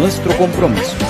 [0.00, 1.09] nuestro compromiso.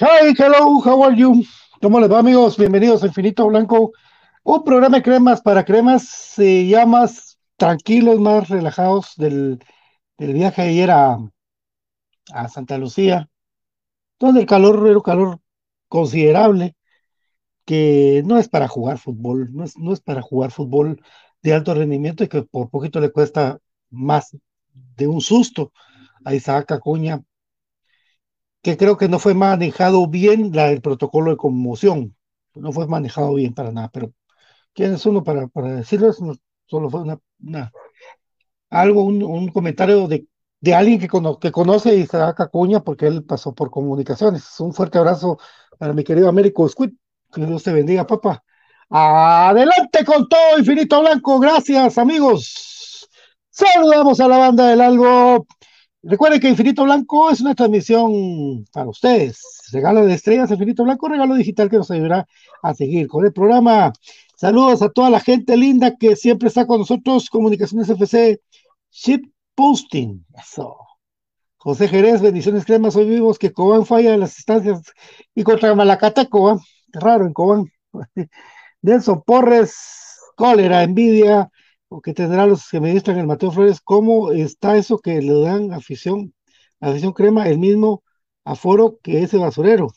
[0.00, 1.44] Hi, hello, how are you?
[1.80, 2.56] ¿Cómo les va, amigos?
[2.56, 3.92] Bienvenidos a Infinito Blanco,
[4.42, 9.60] un programa de cremas para cremas eh, ya más tranquilos, más relajados del,
[10.18, 11.18] del viaje ayer a,
[12.32, 13.28] a Santa Lucía,
[14.18, 15.40] donde el calor era un calor
[15.88, 16.76] considerable,
[17.64, 21.02] que no es para jugar fútbol, no es, no es para jugar fútbol
[21.42, 23.58] de alto rendimiento y que por poquito le cuesta
[23.90, 24.36] más
[24.72, 25.72] de un susto
[26.24, 27.22] a Isaac Acuña
[28.64, 32.16] que creo que no fue manejado bien la, el protocolo de conmoción.
[32.54, 34.12] No fue manejado bien para nada, pero
[34.74, 36.12] ¿quién es uno para, para decirlo?
[36.66, 37.20] Solo fue una
[38.70, 40.26] algo, un, un, comentario de,
[40.60, 44.58] de alguien que, cono, que conoce a Isaac Acuña porque él pasó por comunicaciones.
[44.60, 45.38] Un fuerte abrazo
[45.78, 46.92] para mi querido Américo Squid.
[47.32, 48.42] Que Dios te bendiga, papá.
[48.88, 51.38] Adelante con todo, Infinito Blanco.
[51.38, 53.08] Gracias, amigos.
[53.50, 55.46] Saludamos a la banda del Algo.
[56.06, 59.40] Recuerden que Infinito Blanco es una transmisión para ustedes.
[59.72, 62.26] Regalo de estrellas, Infinito Blanco, regalo digital que nos ayudará
[62.62, 63.90] a seguir con el programa.
[64.36, 67.30] Saludos a toda la gente linda que siempre está con nosotros.
[67.30, 68.38] Comunicaciones FC,
[68.90, 69.22] Ship
[69.54, 70.26] Posting.
[70.36, 70.76] Eso.
[71.56, 74.82] José Jerez, bendiciones cremas, hoy vivos que Cobán falla en las instancias
[75.34, 76.60] y contra Malacateco,
[76.92, 77.72] Qué raro en Cobán.
[78.82, 79.74] Nelson Porres,
[80.36, 81.50] cólera, envidia,
[82.02, 86.34] que tendrá los que ministran el Mateo Flores, ¿cómo está eso que le dan afición,
[86.80, 88.02] afición crema, el mismo
[88.44, 89.88] aforo que ese basurero?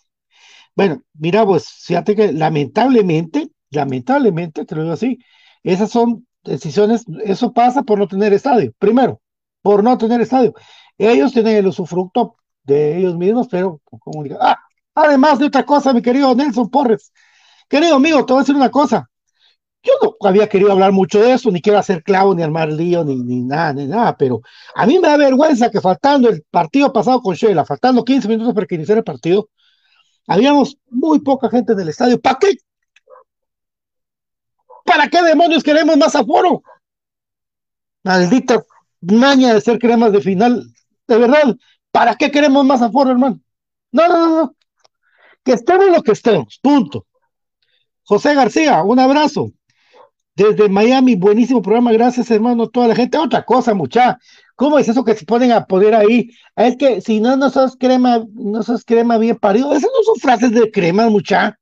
[0.75, 5.17] Bueno, mira, pues fíjate que lamentablemente, lamentablemente, te lo digo así,
[5.63, 9.21] esas son decisiones, eso pasa por no tener estadio, primero,
[9.61, 10.53] por no tener estadio.
[10.97, 13.81] Ellos tienen el usufructo de ellos mismos, pero
[14.39, 14.57] ah,
[14.95, 17.11] además de otra cosa, mi querido Nelson Porres,
[17.69, 19.09] querido amigo, te voy a decir una cosa,
[19.87, 23.03] yo no había querido hablar mucho de eso, ni quiero hacer clavo, ni armar lío,
[23.03, 24.41] ni, ni nada, ni nada, pero
[24.75, 28.53] a mí me da vergüenza que faltando el partido pasado con Sheila, faltando 15 minutos
[28.53, 29.49] para que iniciara el partido,
[30.27, 32.19] habíamos muy poca gente en el estadio.
[32.19, 32.57] ¿Para qué?
[34.83, 36.61] ¿Para qué demonios queremos más aforo?
[38.03, 38.63] Maldita
[39.01, 40.63] maña de ser cremas de final.
[41.07, 41.55] De verdad,
[41.91, 43.39] ¿para qué queremos más aforo, hermano?
[43.91, 44.55] No, no, no, no.
[45.43, 47.05] Que estemos lo que estemos, punto.
[48.03, 49.51] José García, un abrazo
[50.37, 53.17] desde Miami, buenísimo programa, gracias hermano, toda la gente.
[53.17, 54.19] Otra cosa, mucha,
[54.55, 56.29] ¿cómo es eso que se ponen a poner ahí?
[56.55, 60.15] Es que si no, no sos crema, no sos crema bien parido, esas no son
[60.17, 61.57] frases de cremas, mucha.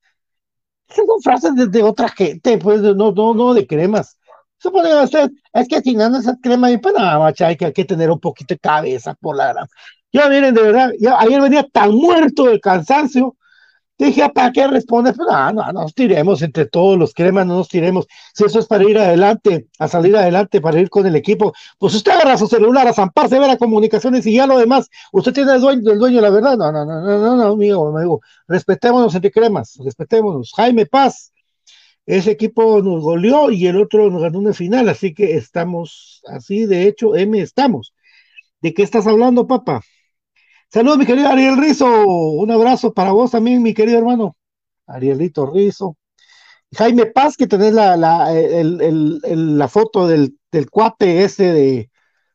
[0.90, 4.18] Esas son frases de, de otra gente, pues, no, no, no de cremas.
[4.58, 7.48] Se ponen a hacer, es que si no, no sos crema bien, pues nada, mucha,
[7.48, 9.68] hay que, tener un poquito de cabeza por la gran.
[10.12, 13.38] Ya miren, de verdad, ya, ayer venía tan muerto del cansancio
[13.98, 15.16] Dije, ¿para qué respondes?
[15.16, 18.06] Pues, no, no, nos tiremos entre todos los cremas, no nos tiremos.
[18.34, 21.96] Si eso es para ir adelante, a salir adelante, para ir con el equipo, pues
[21.96, 24.90] usted agarra su celular a zamparse, ver a comunicaciones y ya lo demás.
[25.14, 26.58] Usted tiene el dueño, el dueño, la verdad.
[26.58, 28.20] No, no, no, no, no, no, amigo, amigo.
[28.50, 30.52] Respetémonos entre cremas, respetémonos.
[30.58, 31.32] Jaime Paz,
[32.06, 36.66] ese equipo nos goleó y el otro nos ganó una final, así que estamos así,
[36.66, 37.94] de hecho, M estamos.
[38.62, 39.82] ¿De qué estás hablando, papá?
[40.76, 41.86] Saludos, mi querido Ariel Rizo.
[42.06, 44.36] Un abrazo para vos también, mi querido hermano.
[44.86, 45.96] Arielito Rizo.
[46.74, 51.54] Jaime Paz, que tenés la, la, el, el, el, la foto del, del, cuate ese
[51.54, 51.90] de,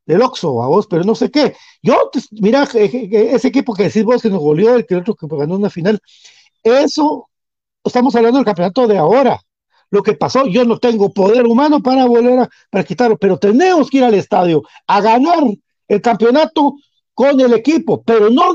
[0.06, 1.54] del Oxo, a vos, pero no sé qué.
[1.82, 5.26] Yo, pues, mira, ese equipo que decís vos que nos goleó, el que otro que
[5.30, 6.00] ganó una final,
[6.62, 7.28] eso,
[7.84, 9.38] estamos hablando del campeonato de ahora.
[9.90, 13.90] Lo que pasó, yo no tengo poder humano para volver a para quitarlo, pero tenemos
[13.90, 15.42] que ir al estadio a ganar
[15.88, 16.76] el campeonato
[17.20, 18.54] con el equipo, pero no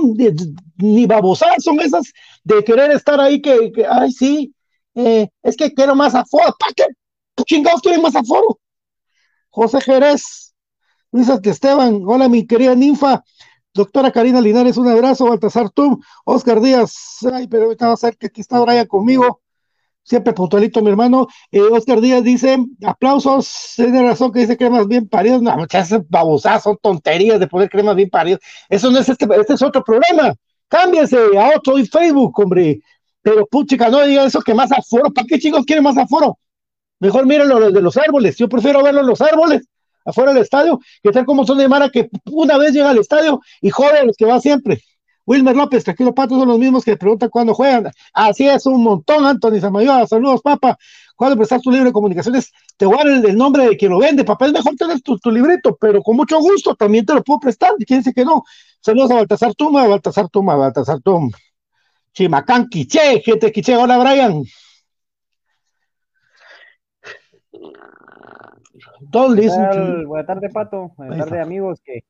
[0.77, 2.11] ni babosadas son esas
[2.43, 4.55] de querer estar ahí que, que ay, sí,
[4.95, 6.51] eh, es que quiero más aforo.
[6.57, 6.85] ¿Para qué
[7.45, 8.59] chingados quieren más aforo?
[9.51, 10.55] José Jerez,
[11.11, 13.23] Luis Esteban, hola mi querida ninfa,
[13.71, 15.25] Doctora Karina Linares, un abrazo.
[15.25, 17.19] Baltasar Tum, Oscar Díaz.
[17.31, 19.41] Ay, pero ahorita va a ser que aquí está Brian conmigo.
[20.05, 21.27] Siempre puntualito, mi hermano.
[21.51, 23.73] Eh, Oscar Díaz dice: aplausos.
[23.75, 25.41] Tiene razón que dice cremas bien paridos.
[25.41, 28.39] No, muchas babosadas, son tonterías de poner cremas bien paridos.
[28.69, 30.35] Eso no es este, este es otro programa.
[30.67, 32.81] Cámbiense a otro y Facebook, hombre.
[33.23, 35.11] Pero puchica, no digan eso que más aforo.
[35.11, 36.37] ¿Para qué chicos quieren más aforo?
[36.99, 38.37] Mejor mírenlo los de los árboles.
[38.37, 39.67] Yo prefiero verlo en los árboles,
[40.05, 43.41] afuera del estadio, que tal como son de Mara que una vez llega al estadio
[43.59, 44.83] y joden a los que va siempre.
[45.25, 47.91] Wilmer López, tranquilo, Pato, son los mismos que preguntan cuándo juegan.
[48.13, 50.05] Así es, un montón, Anthony Samayoa.
[50.07, 50.77] Saludos, papá.
[51.15, 52.51] ¿Cuándo prestar tu libro de comunicaciones?
[52.77, 54.45] Te voy a dar el, el nombre de quien lo vende, papá.
[54.47, 57.71] Es mejor tener tu, tu librito, pero con mucho gusto también te lo puedo prestar.
[57.87, 58.43] ¿Quién dice que no?
[58.81, 61.31] Saludos a Baltasar Tuma, Baltasar Tuma, Baltasar Tum.
[62.13, 63.75] Chimacán Quiche, gente Quiche.
[63.75, 64.43] Hola, Brian.
[68.99, 69.39] Don't.
[70.05, 70.91] Buenas tardes, Pato.
[70.97, 72.03] Buenas tardes, amigos que.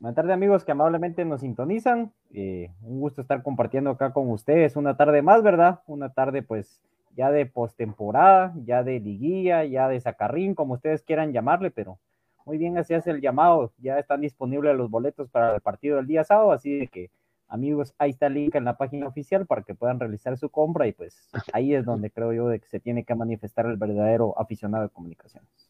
[0.00, 2.12] Buenas tardes, amigos que amablemente nos sintonizan.
[2.32, 5.80] Eh, un gusto estar compartiendo acá con ustedes una tarde más, ¿verdad?
[5.88, 6.80] Una tarde, pues,
[7.16, 11.98] ya de postemporada, ya de liguilla, ya de sacarrín, como ustedes quieran llamarle, pero
[12.46, 13.72] muy bien, así hace el llamado.
[13.78, 17.10] Ya están disponibles los boletos para el partido del día sábado, así que,
[17.48, 20.86] amigos, ahí está el link en la página oficial para que puedan realizar su compra
[20.86, 24.38] y pues ahí es donde creo yo de que se tiene que manifestar el verdadero
[24.38, 25.67] aficionado de comunicaciones.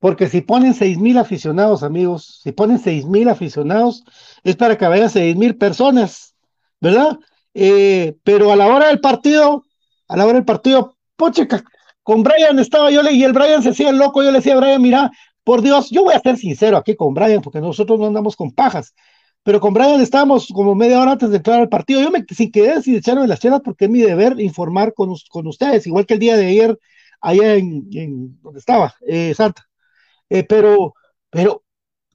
[0.00, 4.04] Porque si ponen seis mil aficionados, amigos, si ponen seis mil aficionados,
[4.44, 6.34] es para que vayan seis mil personas,
[6.80, 7.18] ¿verdad?
[7.54, 9.64] Eh, pero a la hora del partido,
[10.06, 11.64] a la hora del partido, pocheca,
[12.04, 14.60] con Brian estaba yo le, y el Brian se hacía loco, yo le decía a
[14.60, 15.10] Brian, mira,
[15.42, 18.52] por Dios, yo voy a ser sincero aquí con Brian, porque nosotros no andamos con
[18.52, 18.94] pajas,
[19.42, 22.52] pero con Brian estábamos como media hora antes de entrar al partido, yo me sin
[22.52, 26.14] querer sin echarme las chelas, porque es mi deber informar con, con ustedes, igual que
[26.14, 26.78] el día de ayer,
[27.20, 29.67] allá en, en donde estaba, eh, Santa.
[30.30, 30.94] Eh, pero,
[31.30, 31.62] pero,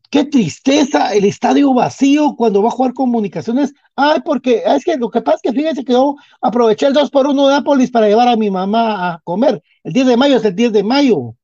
[0.09, 3.73] qué tristeza el estadio vacío cuando va a jugar comunicaciones.
[3.95, 7.09] Ay, porque es que lo que pasa es que fíjense que yo aproveché el 2
[7.11, 9.61] por 1 de Nápoles para llevar a mi mamá a comer.
[9.83, 11.17] El 10 de mayo es el 10 de mayo.
[11.17, 11.37] O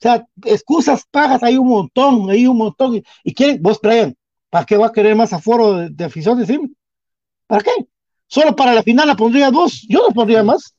[0.00, 2.96] sea, excusas pagas hay un montón, hay un montón.
[2.96, 4.16] Y, y quieren, vos, Brian,
[4.50, 6.46] ¿para qué va a querer más aforo de, de aficiones?
[6.48, 6.58] sí?
[7.46, 7.70] ¿Para qué?
[8.26, 9.86] Solo para la final la pondría dos.
[9.88, 10.73] Yo no pondría más.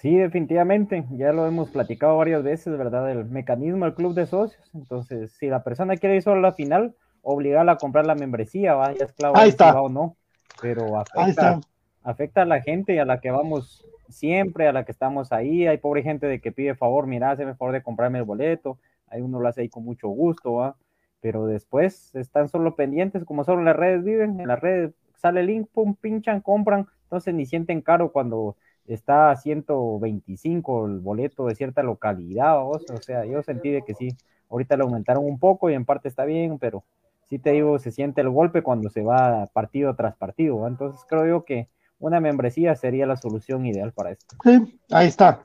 [0.00, 3.10] Sí, definitivamente, ya lo hemos platicado varias veces, ¿verdad?
[3.10, 4.70] El mecanismo del club de socios.
[4.72, 8.74] Entonces, si la persona quiere ir solo a la final, obligarla a comprar la membresía,
[8.74, 9.72] va, ya es claro Ahí si está.
[9.72, 10.16] va o no.
[10.62, 11.60] Pero Ahí afecta,
[12.02, 15.66] afecta a la gente y a la que vamos siempre, a la que estamos ahí.
[15.66, 18.78] Hay pobre gente de que pide favor, mira, hazme favor de comprarme el boleto.
[19.06, 20.76] Hay uno lo hace ahí con mucho gusto, ¿va?
[21.20, 25.40] Pero después están solo pendientes, como solo en las redes viven, en las redes sale
[25.40, 28.56] el link, pum, pinchan, compran, entonces ni sienten caro cuando
[28.94, 34.16] está a 125 el boleto de cierta localidad, o sea, yo sentí de que sí,
[34.48, 36.84] ahorita lo aumentaron un poco y en parte está bien, pero
[37.28, 41.26] sí te digo, se siente el golpe cuando se va partido tras partido, entonces creo
[41.26, 41.68] yo que
[41.98, 44.36] una membresía sería la solución ideal para esto.
[44.42, 45.42] Sí, ahí está.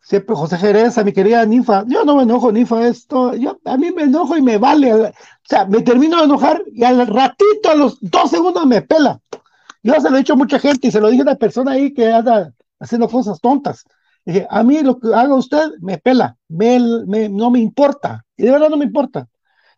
[0.00, 1.84] Siempre José Jerez, a mi querida Ninfa.
[1.86, 3.36] Yo no me enojo, Ninfa, esto.
[3.36, 4.92] Yo, a mí me enojo y me vale.
[4.92, 5.12] O
[5.44, 9.20] sea, me termino de enojar y al ratito, a los dos segundos, me pela.
[9.84, 11.72] Yo se lo he dicho a mucha gente y se lo dije a una persona
[11.72, 13.84] ahí que anda haciendo cosas tontas.
[14.26, 18.24] Dije, a mí lo que haga usted me pela, me, me- no me importa.
[18.36, 19.28] Y de verdad no me importa.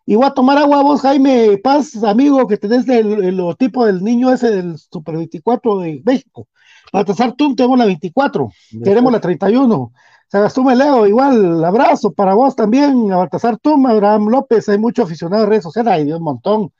[0.05, 4.03] Y voy a tomar agua vos, Jaime Paz, amigo, que tenés el, el logotipo del
[4.03, 6.47] niño ese del Super 24 de México.
[6.93, 8.55] Baltasar Tum, tenemos la 24.
[8.83, 9.91] Queremos la 31.
[10.27, 15.43] Sagastume Leo, igual, abrazo para vos también, a Baltasar Tum, Abraham López, hay mucho aficionado
[15.43, 16.71] de redes sociales, hay un montón.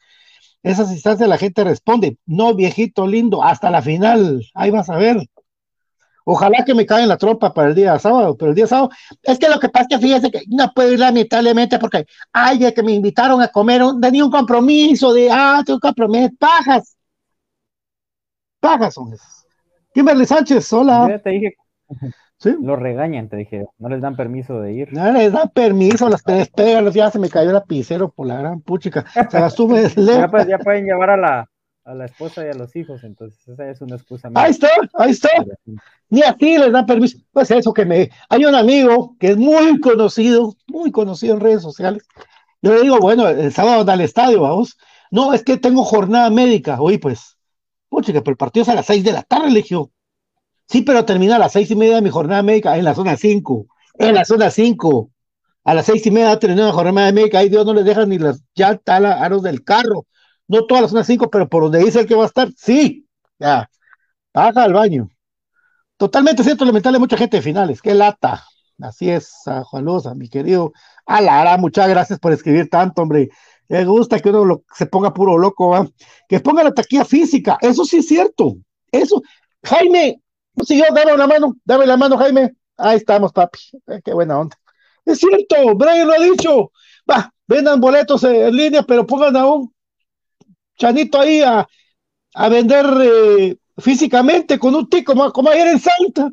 [0.63, 5.17] Esas instancias la gente responde, no viejito lindo, hasta la final, ahí vas a ver.
[6.25, 8.89] Ojalá que me caiga en la trompa para el día sábado, pero el día sábado,
[9.23, 12.57] es que lo que pasa es que fíjese que no puedo ir lamentablemente porque, ay,
[12.57, 16.29] de que me invitaron a comer, un- tenía un compromiso de, ah, tengo un compromiso,
[16.39, 16.97] pajas,
[18.59, 19.45] pajas son esas.
[19.93, 21.07] Kimberly Sánchez, hola.
[21.09, 21.53] Ya te dije,
[22.37, 22.55] ¿Sí?
[22.61, 24.93] lo regañan, te dije, no les dan permiso de ir.
[24.93, 28.61] No les dan permiso, las despegan, ya se me cayó el lapicero por la gran
[28.61, 29.05] puchica.
[29.29, 31.49] Se me Ya, pues, ya pueden llevar a la,
[31.85, 34.29] a la esposa y a los hijos, entonces esa es una excusa.
[34.33, 35.29] Ahí está, ahí está.
[36.09, 37.19] Ni así les dan permiso.
[37.31, 38.09] Pues eso que me.
[38.27, 42.03] Hay un amigo que es muy conocido, muy conocido en redes sociales.
[42.61, 44.77] Yo le digo, bueno, el sábado anda al estadio, vamos.
[45.11, 46.81] No, es que tengo jornada médica.
[46.81, 47.37] Oye, pues,
[47.87, 49.75] puchica, pero el partido es a las seis de la tarde, le dije.
[50.67, 53.15] Sí, pero termina a las seis y media de mi jornada médica en la zona
[53.15, 53.67] 5.
[53.99, 55.11] En la zona 5.
[55.63, 57.39] A las seis y media terminó la jornada médica.
[57.39, 60.07] Ahí Dios no les deja ni las ya aros del carro.
[60.47, 63.07] No toda la zona 5, pero por donde dice el que va a estar, sí.
[63.39, 63.69] Ya.
[64.33, 65.09] Baja al baño.
[65.97, 67.81] Totalmente cierto, lamentable mucha gente de finales.
[67.81, 68.43] Qué lata.
[68.81, 70.73] Así es, a Juan Luz, a mi querido
[71.05, 73.29] Alara, muchas gracias por escribir tanto, hombre.
[73.69, 75.87] Me gusta que uno se ponga puro loco, ¿va?
[76.27, 78.55] que ponga la taquilla física, eso sí es cierto.
[78.91, 79.21] Eso,
[79.63, 80.21] Jaime,
[80.65, 82.53] si yo, dame la mano, dame la mano, Jaime.
[82.77, 83.59] Ahí estamos, papi.
[83.87, 84.57] Eh, qué buena onda.
[85.05, 86.71] Es cierto, Brian lo ha dicho.
[87.09, 89.73] Va, vendan boletos en línea, pero pongan a un
[90.77, 91.67] chanito ahí a,
[92.35, 96.31] a vender eh, físicamente con un tico, como, como ayer en Santa.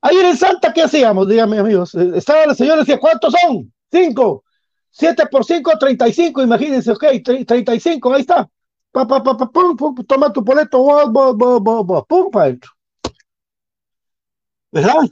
[0.00, 1.28] Ayer en Santa, ¿qué hacíamos?
[1.28, 1.94] Dígame, amigos.
[1.94, 3.72] Eh, estaba la señora decía, ¿cuántos son?
[3.90, 4.44] Cinco.
[4.90, 7.04] Siete por cinco, treinta y cinco, imagínense, ok,
[7.46, 8.48] treinta y cinco, ahí está.
[8.92, 10.82] Pa, pa, pa, pum, pum, toma tu boleto,
[12.08, 12.50] pum, pa
[14.72, 15.06] ¿Verdad?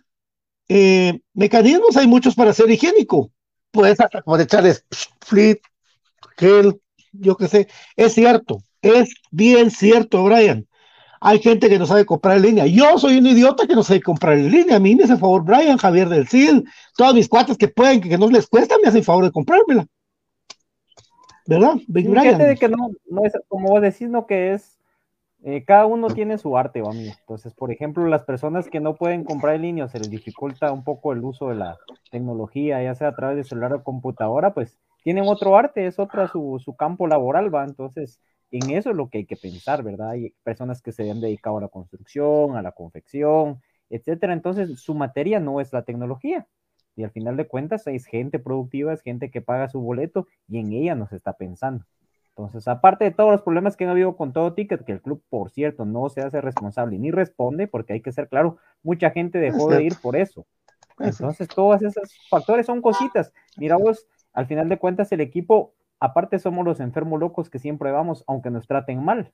[0.69, 3.31] Eh, mecanismos hay muchos para ser higiénico.
[3.71, 4.87] Puedes hasta como de echarles
[5.21, 5.59] flit,
[6.39, 6.81] gel,
[7.21, 7.69] yo qué sé.
[7.97, 10.67] Es cierto, es bien cierto, Brian.
[11.21, 12.67] Hay gente que no sabe comprar en línea.
[12.67, 14.77] Yo soy un idiota que no sabe comprar en línea.
[14.77, 16.65] A mí me hace favor Brian, Javier del CIL,
[16.97, 19.87] todos mis cuates que pueden, que, no les cuesta, me hacen favor de comprármela.
[21.47, 21.77] ¿Verdad?
[21.89, 22.39] Big Brian.
[22.39, 24.79] de que no, no es, como vos decís, no que es,
[25.47, 27.13] eh, cada uno tiene su arte, o amigo.
[27.21, 30.85] Entonces, por ejemplo, las personas que no pueden comprar en línea, se les dificulta un
[30.85, 31.77] poco el uso de la
[32.11, 36.27] tecnología, ya sea a través de celular o computadora, pues tienen otro arte, es otra
[36.27, 37.63] su, su campo laboral, va.
[37.65, 38.21] Entonces,
[38.51, 40.11] en eso es lo que hay que pensar, ¿verdad?
[40.11, 44.33] Hay personas que se han dedicado a la construcción, a la confección, etcétera.
[44.33, 46.47] Entonces, su materia no es la tecnología.
[46.97, 50.59] Y al final de cuentas, es gente productiva, es gente que paga su boleto y
[50.59, 51.85] en ella nos está pensando.
[52.31, 55.23] Entonces, aparte de todos los problemas que han habido con todo ticket, que el club,
[55.29, 59.39] por cierto, no se hace responsable ni responde, porque hay que ser claro, mucha gente
[59.39, 60.47] dejó de ir por eso.
[60.99, 63.33] Entonces, todos esos factores son cositas.
[63.57, 67.91] Mira vos, al final de cuentas, el equipo aparte somos los enfermos locos que siempre
[67.91, 69.33] vamos, aunque nos traten mal.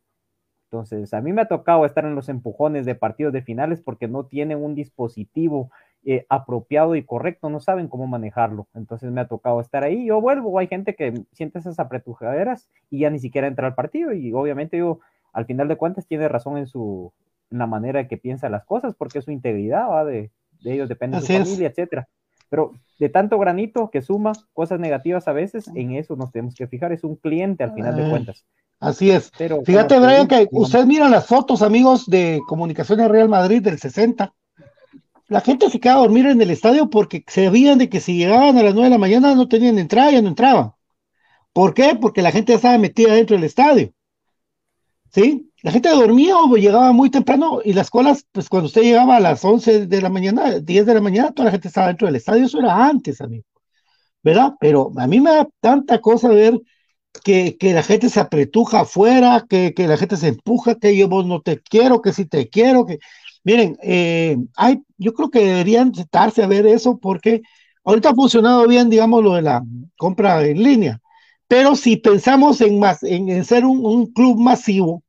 [0.70, 4.06] Entonces, a mí me ha tocado estar en los empujones de partidos de finales porque
[4.06, 5.70] no tienen un dispositivo
[6.04, 8.68] eh, apropiado y correcto, no saben cómo manejarlo.
[8.74, 13.00] Entonces me ha tocado estar ahí, yo vuelvo, hay gente que siente esas apretujaderas y
[13.00, 15.00] ya ni siquiera entra al partido y obviamente yo,
[15.32, 17.12] al final de cuentas, tiene razón en su
[17.50, 20.30] en la manera que piensa las cosas porque su integridad va de,
[20.64, 22.08] ellos depende de su familia, etcétera.
[22.50, 26.66] Pero de tanto granito que suma cosas negativas a veces, en eso nos tenemos que
[26.66, 26.92] fijar.
[26.92, 28.44] Es un cliente al final de ah, cuentas.
[28.80, 29.30] Así es.
[29.38, 34.34] Pero, Fíjate, Brian, que ustedes miran las fotos, amigos, de Comunicaciones Real Madrid del 60.
[35.28, 38.58] La gente se quedaba a dormir en el estadio porque sabían de que si llegaban
[38.58, 40.72] a las 9 de la mañana no tenían entrada, ya no entraban.
[41.52, 41.96] ¿Por qué?
[42.00, 43.92] Porque la gente estaba metida dentro del estadio.
[45.12, 45.49] ¿Sí?
[45.62, 49.20] La gente dormía o llegaba muy temprano y las colas, pues cuando usted llegaba a
[49.20, 52.16] las 11 de la mañana, 10 de la mañana, toda la gente estaba dentro del
[52.16, 53.44] estadio, eso era antes, amigo,
[54.22, 54.54] ¿verdad?
[54.60, 56.60] Pero a mí me da tanta cosa ver
[57.24, 61.08] que, que la gente se apretuja afuera, que, que la gente se empuja, que yo
[61.08, 62.98] vos no te quiero, que si te quiero, que...
[63.44, 67.42] Miren, eh, hay, yo creo que deberían sentarse a ver eso porque
[67.84, 69.64] ahorita ha funcionado bien, digamos, lo de la
[69.96, 71.00] compra en línea,
[71.48, 75.02] pero si pensamos en, más, en, ser un club masivo,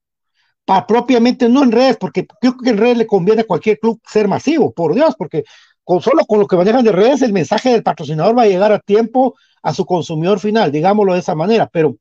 [0.88, 4.28] propiamente, no en redes, porque creo que en redes le conviene a cualquier club ser
[4.28, 5.44] masivo, por Dios, porque
[5.84, 8.72] con solo con lo que manejan de redes, el mensaje del patrocinador va a llegar
[8.72, 11.98] a tiempo a su consumidor final, digámoslo de esa manera, pero,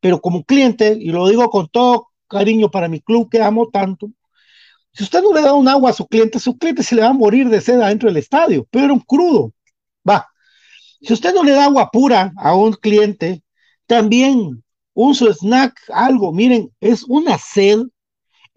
[0.00, 4.10] pero como cliente, y lo digo con todo cariño para mi club que amo tanto,
[4.92, 7.08] si usted no le da un agua a su cliente, su cliente se le va
[7.08, 9.52] a morir de sed dentro del estadio, pero un crudo,
[10.08, 10.26] va.
[11.00, 13.42] Si usted no le da agua pura a un cliente,
[13.86, 14.62] también
[14.94, 17.80] un su snack, algo, miren, es una sed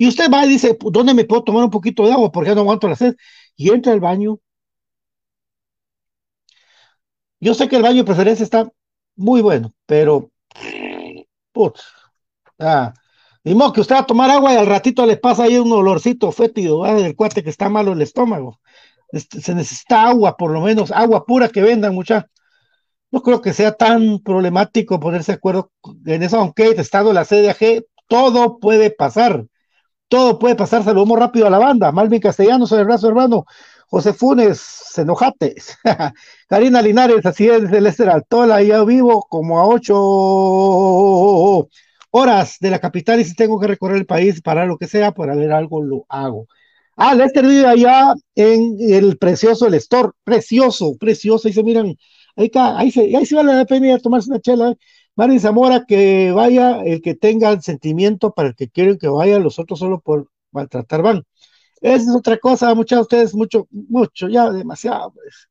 [0.04, 2.30] y usted va y dice, ¿dónde me puedo tomar un poquito de agua?
[2.30, 3.16] Porque no aguanto la sed.
[3.56, 4.38] Y entra al baño.
[7.40, 8.70] Yo sé que el baño de preferencia está
[9.16, 10.30] muy bueno, pero.
[11.54, 11.82] Putz,
[12.60, 12.94] ah,
[13.46, 16.34] ni que usted va a tomar agua y al ratito le pasa ahí un olorcito
[16.34, 18.60] fétido del cuate que está malo el estómago.
[19.10, 22.30] Este, se necesita agua, por lo menos, agua pura que vendan, mucha.
[23.10, 25.72] No creo que sea tan problemático ponerse de acuerdo
[26.06, 29.46] en eso, aunque estado la CDAG, todo puede pasar
[30.14, 31.92] todo puede pasar, saludamos rápido a la banda.
[31.92, 33.46] Malvin Castellanos, el brazo hermano.
[33.88, 35.56] José Funes, enojate.
[36.48, 39.96] Karina Linares, así es, del Ester Altola, ya vivo como a ocho
[42.12, 45.14] horas de la capital y si tengo que recorrer el país para lo que sea,
[45.14, 46.46] para ver algo, lo hago.
[46.96, 51.98] Ah, Lester vive allá en el precioso, el store, precioso, precioso, y se miran,
[52.36, 54.78] ahí, ahí, se, ahí se vale la pena a tomarse una chela, ¿eh?
[55.16, 59.60] Marín Zamora, que vaya el que tenga sentimiento para el que quieren que vaya, los
[59.60, 61.24] otros solo por maltratar van.
[61.82, 65.12] Esa es otra cosa, muchos de ustedes, mucho, mucho, ya demasiado.
[65.14, 65.50] Pues.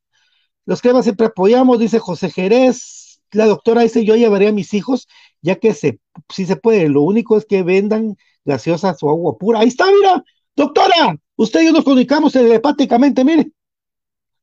[0.66, 4.74] Los que más siempre apoyamos, dice José Jerez, la doctora dice, yo llevaré a mis
[4.74, 5.08] hijos,
[5.42, 9.60] ya que se, sí se puede, lo único es que vendan gaseosas o agua pura.
[9.60, 10.24] Ahí está, mira,
[10.56, 13.50] doctora, usted y yo nos comunicamos telepáticamente, mire.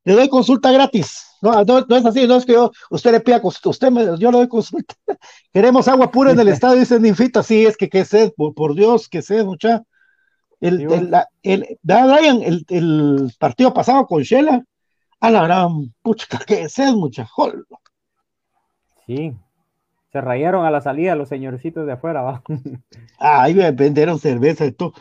[0.10, 1.38] Le doy consulta gratis.
[1.40, 4.04] No, no, no es así, no es que yo, usted le pida consulta, usted me,
[4.18, 4.96] yo le doy consulta.
[5.54, 8.74] Queremos agua pura en el estadio, dice Ninfita, sí, es que qué sed, por, por
[8.74, 9.84] Dios, qué sed, mucha.
[10.60, 11.78] El, el, el.
[12.44, 14.64] El, el partido pasado con Shela,
[15.20, 17.26] a la gran pucha, qué sed, mucha.
[17.26, 17.68] Jol.
[19.06, 19.34] Sí.
[20.12, 22.42] Se rayaron a la salida los señorcitos de afuera, va.
[23.20, 24.94] Ahí me vendieron cerveza y todo.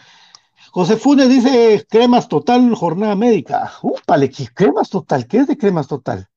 [0.72, 3.72] José Funes dice cremas total, jornada médica.
[3.82, 5.26] Úpale, ¿qué cremas total?
[5.26, 6.28] ¿Qué es de cremas total?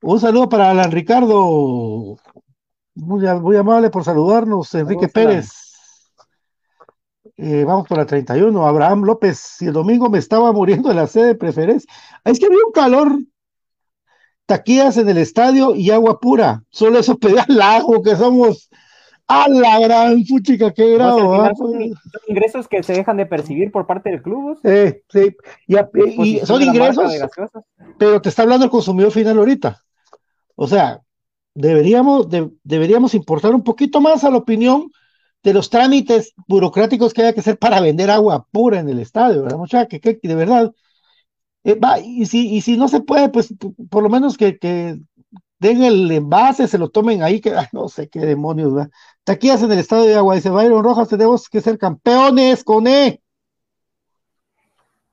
[0.00, 2.16] Un saludo para Alan Ricardo.
[2.94, 5.08] Muy, amable por saludarnos, Enrique.
[5.08, 5.50] Pérez.
[7.36, 8.66] Eh, vamos por la 31.
[8.66, 9.38] Abraham López.
[9.38, 11.92] Si el domingo me estaba muriendo de la sed de preferencia.
[12.24, 13.18] Es que había un calor.
[14.46, 16.64] Taquillas en el estadio y agua pura.
[16.68, 18.68] Solo eso pedía al lago, que somos.
[19.28, 21.32] A la gran puchica, qué grado.
[21.34, 21.52] ¿ah?
[21.56, 24.58] son, son ingresos que se dejan de percibir por parte del club.
[24.64, 25.34] Eh, sí,
[25.66, 27.12] y, Disposición son ingresos,
[27.98, 29.80] pero te está hablando el consumidor final ahorita.
[30.54, 31.00] O sea,
[31.54, 34.90] deberíamos, de- deberíamos importar un poquito más a la opinión
[35.42, 39.42] de los trámites burocráticos que haya que hacer para vender agua pura en el estadio,
[39.42, 39.86] ¿verdad, muchacha?
[39.86, 40.72] Que, que- de verdad,
[41.64, 43.54] eh, va, y si, y si no se puede, pues
[43.88, 44.98] por lo menos que, que
[45.58, 48.90] den el envase, se lo tomen ahí, que ay, no sé qué demonios, ¿verdad?
[49.24, 53.22] Taquillas en el estadio de agua, dice Byron Rojas, tenemos que ser campeones con E.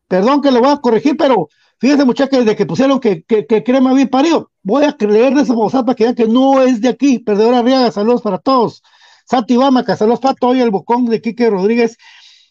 [0.08, 1.48] Perdón que lo voy a corregir, pero
[1.80, 5.86] fíjense, muchachos, desde que pusieron que, que, crema bien parido, voy a leerles esa babosada
[5.86, 7.20] para que vean que no es de aquí.
[7.20, 8.82] Perdedor Arriaga, saludos para todos.
[9.26, 11.98] Santi Bamaca, saludos para hoy el bocón de Quique Rodríguez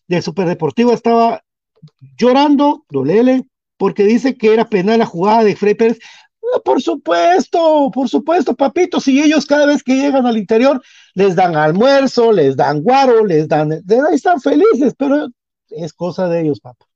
[0.06, 1.42] del Superdeportivo estaba
[2.16, 3.44] llorando, dolele,
[3.76, 5.98] porque dice que era penal la jugada de Frey Pérez.
[6.64, 10.80] Por supuesto, por supuesto, papito, si ellos cada vez que llegan al interior
[11.20, 15.28] les dan almuerzo, les dan guaro, les dan, ahí están felices, pero
[15.70, 16.86] es cosa de ellos, papá.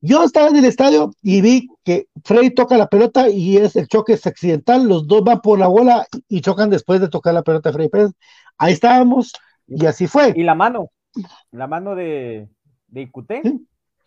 [0.00, 3.88] Yo estaba en el estadio y vi que Frey toca la pelota y es el
[3.88, 7.42] choque es accidental, los dos van por la bola y chocan después de tocar la
[7.42, 8.10] pelota de Frey Pérez.
[8.58, 9.32] Ahí estábamos
[9.66, 10.34] y así fue.
[10.36, 10.90] Y la mano,
[11.50, 12.48] la mano de,
[12.88, 13.42] de Icute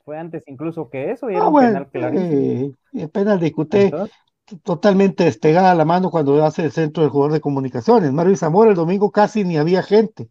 [0.06, 2.54] fue antes incluso que eso y era Ah, un bueno, penal clarísimo.
[2.54, 4.18] eh, el penal de Cuté Entonces,
[4.64, 8.12] totalmente despegada la mano cuando hace el centro del jugador de comunicaciones.
[8.12, 10.30] Mario Zamora el domingo casi ni había gente.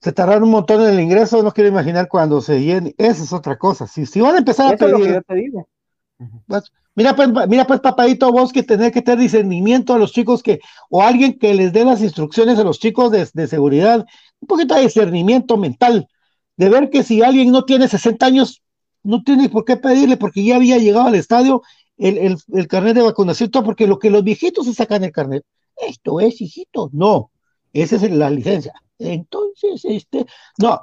[0.00, 2.94] Se tardaron un montón en el ingreso, no quiero imaginar cuando se llene.
[2.98, 3.86] Esa es otra cosa.
[3.86, 5.68] Si, si van a empezar a eso es lo que pedir, yo te digo.
[6.46, 10.42] pues, mira pues, mira pues, papadito, vos que tener que tener discernimiento a los chicos
[10.42, 14.06] que, o alguien que les dé las instrucciones a los chicos de, de seguridad,
[14.40, 16.08] un poquito de discernimiento mental,
[16.56, 18.62] de ver que si alguien no tiene 60 años,
[19.02, 21.62] no tiene por qué pedirle, porque ya había llegado al estadio
[21.98, 25.44] el, el, el carnet de vacunación, porque lo que los viejitos se sacan el carnet,
[25.76, 27.30] esto es, hijito, no,
[27.72, 28.72] esa es la licencia.
[28.98, 30.26] Entonces, este,
[30.58, 30.80] no,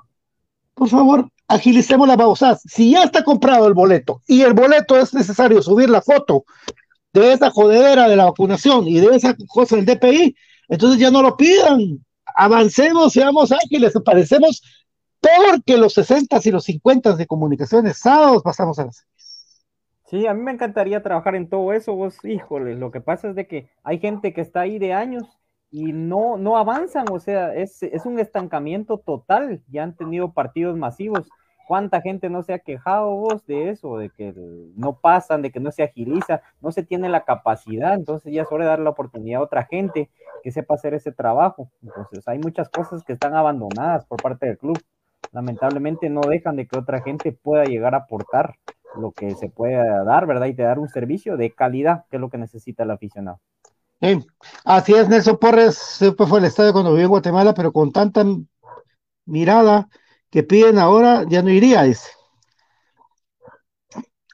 [0.74, 2.62] por favor, agilicemos las babosadas.
[2.66, 6.46] Si ya está comprado el boleto y el boleto es necesario subir la foto
[7.14, 10.36] de esa jodedera de la vacunación y de esa cosa del DPI,
[10.68, 12.04] entonces ya no lo pidan.
[12.36, 14.62] Avancemos, seamos ágiles, parecemos
[15.20, 17.98] peor que los 60 y los 50 de comunicaciones.
[17.98, 19.06] Sábados pasamos a las.
[20.14, 23.36] Sí, a mí me encantaría trabajar en todo eso, vos, híjole, lo que pasa es
[23.36, 25.24] de que hay gente que está ahí de años
[25.72, 30.78] y no, no avanzan, o sea, es, es un estancamiento total, ya han tenido partidos
[30.78, 31.28] masivos.
[31.68, 34.36] ¿Cuánta gente no se ha quejado vos de eso, de que
[34.76, 37.96] no pasan, de que no se agiliza, no se tiene la capacidad?
[37.96, 40.12] Entonces ya es hora de dar la oportunidad a otra gente
[40.44, 41.72] que sepa hacer ese trabajo.
[41.82, 44.80] Entonces hay muchas cosas que están abandonadas por parte del club.
[45.32, 48.54] Lamentablemente no dejan de que otra gente pueda llegar a aportar
[49.00, 50.48] lo que se pueda dar, ¿verdad?
[50.48, 53.40] Y te dar un servicio de calidad, que es lo que necesita el aficionado.
[54.02, 54.20] Sí,
[54.66, 58.26] así es, Nelson Porres siempre fue al estadio cuando vivió en Guatemala, pero con tanta
[59.26, 59.88] mirada
[60.30, 62.10] que piden ahora, ya no iría, dice.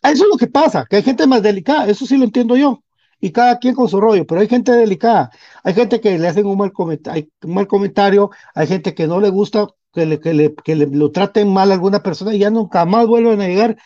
[0.02, 2.84] Eso es lo que pasa, que hay gente más delicada, eso sí lo entiendo yo,
[3.20, 5.30] y cada quien con su rollo, pero hay gente delicada,
[5.64, 9.20] hay gente que le hacen un mal, comentario, un mal comentario, hay gente que no
[9.20, 12.40] le gusta que le, que le, que le lo traten mal a alguna persona y
[12.40, 13.78] ya nunca más vuelven a llegar.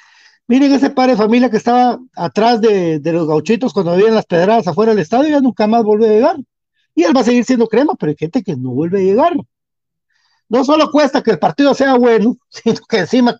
[0.47, 4.67] Miren ese padre de familia que estaba atrás de, los gauchitos cuando habían las pedradas
[4.67, 6.37] afuera del estadio, ya nunca más vuelve a llegar.
[6.95, 9.33] Y él va a seguir siendo crema, pero hay gente que no vuelve a llegar.
[10.49, 13.37] No solo cuesta que el partido sea bueno, sino que encima.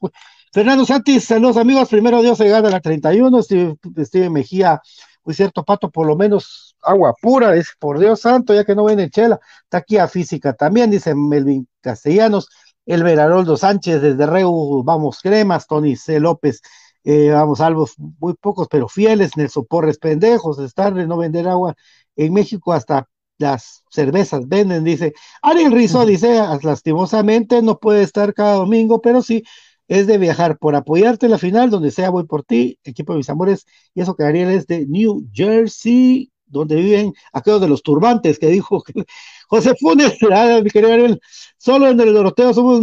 [0.53, 1.89] Fernando Santis, saludos amigos.
[1.89, 3.43] Primero Dios se gana la 31.
[3.43, 4.81] Steve, Steve Mejía,
[5.23, 8.85] muy cierto, Pato, por lo menos agua pura, dice, por Dios santo, ya que no
[8.85, 9.39] venden chela.
[9.63, 12.49] Está aquí a física también, dice Melvin Castellanos.
[12.85, 16.19] El Veraroldo Sánchez desde Reu, vamos, cremas, Tony C.
[16.19, 16.61] López,
[17.03, 21.75] eh, vamos, salvos muy pocos, pero fieles, Nelson Porres, pendejos, estar de no vender agua.
[22.15, 25.13] En México hasta las cervezas venden, dice.
[25.41, 29.43] Ariel Rizzo, dice, lastimosamente no puede estar cada domingo, pero sí,
[29.87, 33.17] es de viajar por apoyarte en la final, donde sea voy por ti, equipo de
[33.17, 37.83] mis amores, y eso que Ariel es de New Jersey, donde viven aquellos de los
[37.83, 38.93] turbantes que dijo que
[39.49, 41.19] José Funes, ah, mi querido Ariel,
[41.57, 42.81] solo en el Doroteo somos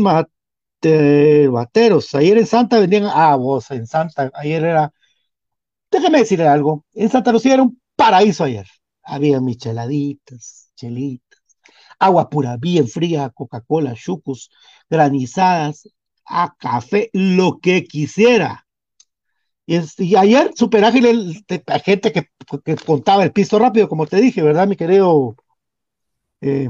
[1.50, 2.14] bateros.
[2.14, 4.92] Ayer en Santa vendían, ah, vos, en Santa, ayer era,
[5.90, 8.66] déjame decirle algo, en Santa Lucía era un paraíso ayer.
[9.02, 11.40] Había micheladitas, chelitas,
[11.98, 14.50] agua pura, bien fría, Coca-Cola, chucos,
[14.88, 15.88] granizadas,
[16.26, 18.66] a café, lo que quisiera.
[19.66, 21.44] Y, ayer super ágil el,
[21.84, 22.28] gente que,
[22.86, 25.36] contaba el piso rápido, como te dije, ¿verdad, mi querido
[26.40, 26.68] eh?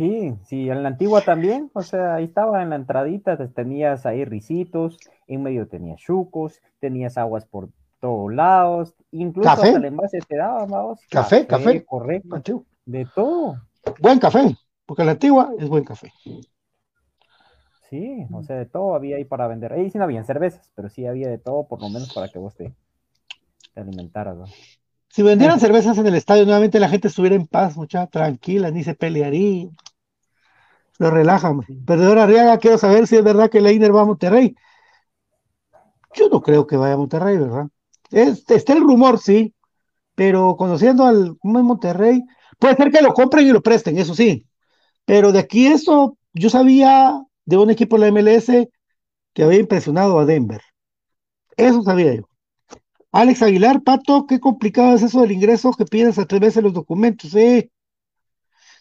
[0.00, 4.24] Sí, sí, en la antigua también, o sea, ahí estaba en la entradita, tenías ahí
[4.24, 7.68] risitos, en medio tenías chucos, tenías aguas por
[8.00, 9.72] todos lados, incluso ¿Café?
[9.72, 11.00] el envase te daba, vamos.
[11.10, 11.84] Café, café.
[11.84, 12.64] Correcto.
[12.86, 13.60] De todo.
[14.00, 16.10] Buen café, porque la antigua es buen café.
[17.90, 19.74] Sí, o sea, de todo había ahí para vender.
[19.74, 22.38] Ahí sí no habían cervezas, pero sí había de todo, por lo menos para que
[22.38, 22.72] vos te,
[23.74, 24.34] te alimentaras.
[24.34, 24.46] ¿no?
[25.10, 28.82] Si vendieran cervezas en el estadio, nuevamente la gente estuviera en paz, mucha tranquila, ni
[28.84, 29.68] se pelearía.
[31.00, 31.62] Se relajan.
[31.86, 34.54] Perdedor Arriaga, quiero saber si es verdad que Leiner va a Monterrey.
[36.12, 37.68] Yo no creo que vaya a Monterrey, ¿verdad?
[38.10, 39.54] Es, está el rumor, sí,
[40.14, 42.22] pero conociendo al ¿cómo es Monterrey,
[42.58, 44.46] puede ser que lo compren y lo presten, eso sí.
[45.06, 48.68] Pero de aquí eso, yo sabía de un equipo de la MLS
[49.32, 50.60] que había impresionado a Denver.
[51.56, 52.28] Eso sabía yo.
[53.10, 56.74] Alex Aguilar, Pato, qué complicado es eso del ingreso que pides a tres veces los
[56.74, 57.70] documentos, eh.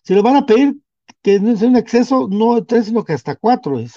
[0.04, 0.76] Si lo van a pedir,
[1.22, 3.94] que no es un exceso, no tres, sino que hasta cuatro es.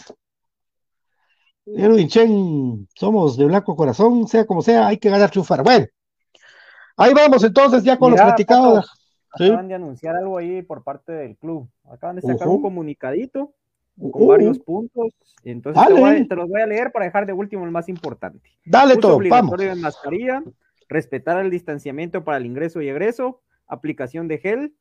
[1.66, 5.62] Erwin Chen, somos de blanco corazón, sea como sea, hay que ganar triunfar.
[5.62, 5.86] Bueno,
[6.96, 8.90] ahí vamos entonces ya con Mira, los platicados.
[9.30, 11.68] Pato, acaban de anunciar algo ahí por parte del club.
[11.84, 13.54] Acaban de sacar un comunicadito
[13.96, 15.14] con Uh, varios puntos.
[15.44, 18.50] Entonces voy te los voy a leer para dejar de último el más importante.
[18.64, 19.76] Dale Uso todo, obligatorio vamos.
[19.76, 20.42] de mascarilla,
[20.88, 24.74] respetar el distanciamiento para el ingreso y egreso, aplicación de gel,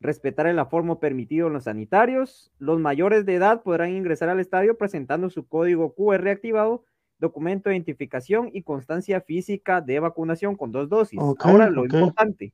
[0.00, 2.52] respetar el aforo permitido en los sanitarios.
[2.58, 6.84] Los mayores de edad podrán ingresar al estadio presentando su código QR activado,
[7.18, 11.18] documento de identificación y constancia física de vacunación con dos dosis.
[11.38, 12.52] Ahora, lo importante,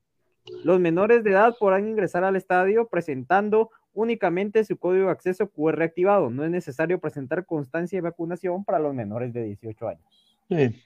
[0.65, 5.83] los menores de edad podrán ingresar al estadio presentando únicamente su código de acceso QR
[5.83, 6.31] activado.
[6.31, 10.37] No es necesario presentar constancia de vacunación para los menores de 18 años.
[10.49, 10.83] Sí.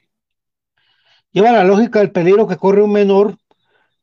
[1.31, 3.37] Lleva la lógica del peligro que corre un menor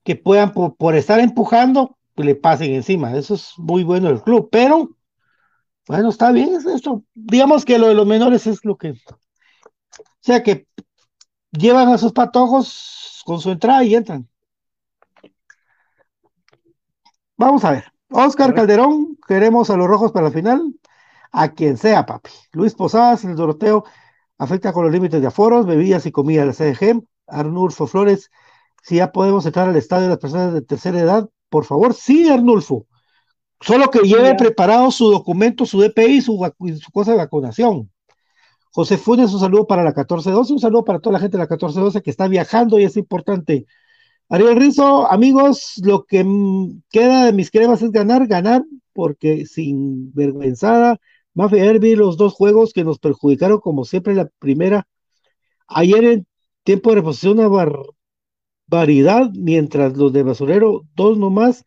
[0.03, 3.17] que puedan por, por estar empujando, le pasen encima.
[3.17, 4.91] Eso es muy bueno del club, pero
[5.87, 7.05] bueno, está bien es esto.
[7.15, 8.97] Digamos que lo de los menores es lo que, o
[10.21, 10.67] sea que
[11.51, 14.29] llevan a sus patojos con su entrada y entran.
[17.37, 17.85] Vamos a ver.
[18.11, 20.75] Oscar Calderón, queremos a los rojos para la final.
[21.33, 22.31] A quien sea, papi.
[22.53, 23.85] Luis Posadas, el Doroteo,
[24.39, 27.03] afecta con los límites de aforos, bebidas y comida de la CDG.
[27.27, 28.31] Arnulfo Flores,
[28.83, 32.29] si ya podemos entrar al estadio de las personas de tercera edad, por favor, sí,
[32.29, 32.89] Arnulfo.
[33.61, 36.37] Solo que lleve preparado su documento, su DPI y su,
[36.81, 37.93] su cosa de vacunación.
[38.73, 41.45] José Funes, un saludo para la 1412, un saludo para toda la gente de la
[41.45, 43.67] 1412 que está viajando y es importante.
[44.29, 46.27] Ariel Rizzo, amigos, lo que
[46.91, 50.99] queda de mis cremas es ganar, ganar, porque sin vergüenzada,
[51.35, 54.89] Mafia Herbie, los dos juegos que nos perjudicaron, como siempre, la primera.
[55.69, 56.27] Ayer en
[56.65, 57.47] tiempo de reposición, una
[58.67, 61.65] barbaridad, mientras los de Basurero, dos nomás,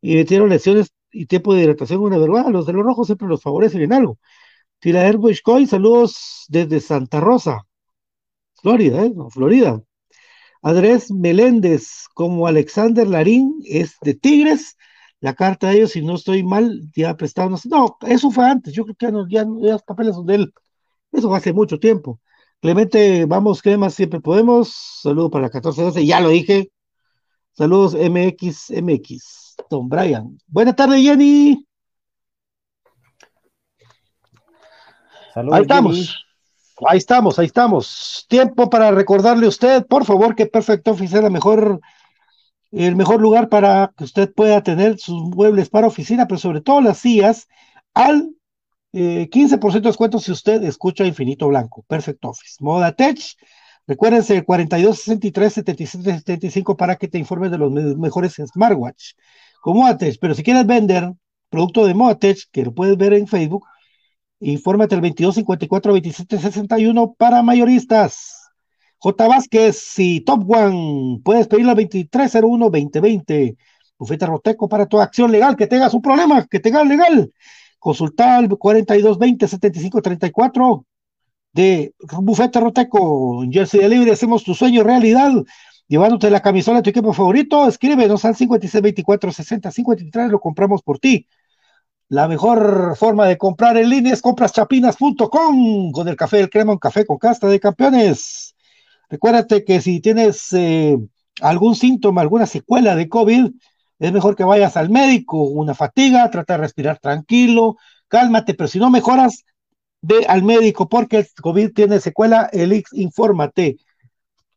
[0.00, 2.50] y metieron lesiones y tiempo de hidratación, una vergüenza.
[2.50, 4.18] Los de los rojos siempre los favorecen en algo.
[4.80, 7.66] Filadelfia Coy, saludos desde Santa Rosa,
[8.62, 9.12] Florida, ¿eh?
[9.30, 9.82] Florida.
[10.62, 14.76] Andrés Meléndez, como Alexander Larín, es de Tigres.
[15.20, 17.56] La carta de ellos, si no estoy mal, ya prestaron.
[17.66, 18.74] No, eso fue antes.
[18.74, 20.54] Yo creo que ya, no, ya, ya los papeles son de él.
[21.12, 22.20] Eso fue hace mucho tiempo.
[22.60, 24.74] Clemente, vamos, ¿qué más siempre podemos?
[25.02, 26.72] Saludos para la 1412, ya lo dije.
[27.52, 29.56] Saludos MX, MX.
[29.70, 30.38] Don Brian.
[30.46, 31.64] Buenas tardes, Jenny.
[35.34, 36.00] Saludos, Ahí Jenny.
[36.00, 36.24] estamos.
[36.86, 38.26] Ahí estamos, ahí estamos.
[38.28, 41.80] Tiempo para recordarle a usted, por favor, que Perfect Office es la mejor,
[42.70, 46.80] el mejor lugar para que usted pueda tener sus muebles para oficina, pero sobre todo
[46.80, 47.48] las sillas,
[47.94, 48.30] al
[49.22, 51.84] eh, 15% de descuento si usted escucha Infinito Blanco.
[51.88, 52.56] Perfect Office.
[52.60, 53.18] Moda Tech.
[53.86, 59.12] Recuérdense el 42 63 77 75 para que te informes de los me- mejores smartwatch.
[59.62, 60.16] Con Moda Tech.
[60.20, 61.12] Pero si quieres vender
[61.50, 63.64] producto de Moda Tech, que lo puedes ver en Facebook,
[64.40, 68.50] Infórmate al 22 54 27 61 para mayoristas.
[68.98, 69.26] J.
[69.28, 71.20] Vázquez y Top One.
[71.24, 73.56] Puedes pedirlo al 2301 2020.
[73.98, 75.56] Bufete Roteco para tu acción legal.
[75.56, 77.32] Que tengas un problema, que tengas legal.
[77.78, 80.84] Consulta al 4220-7534
[81.52, 83.42] de Bufete Roteco.
[83.42, 85.32] En Jersey Delivery hacemos tu sueño realidad.
[85.88, 91.26] Llevándote la camisola de tu equipo favorito, escríbenos al 5624-6053, lo compramos por ti.
[92.10, 96.78] La mejor forma de comprar en línea es compraschapinas.com con el café del crema, un
[96.78, 98.54] café con casta de campeones.
[99.08, 100.98] Recuérdate que si tienes eh,
[101.40, 103.50] algún síntoma, alguna secuela de COVID,
[103.98, 107.76] es mejor que vayas al médico, una fatiga, trata de respirar tranquilo,
[108.08, 109.44] cálmate, pero si no mejoras,
[110.00, 113.76] ve al médico porque el COVID tiene secuela, el infórmate.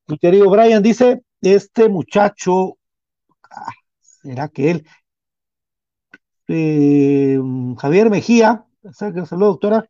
[0.08, 2.78] Mi querido Brian dice, este muchacho,
[3.50, 4.88] ah, ¿será que él?
[6.48, 7.40] Eh,
[7.78, 9.90] Javier Mejía, saludos doctora.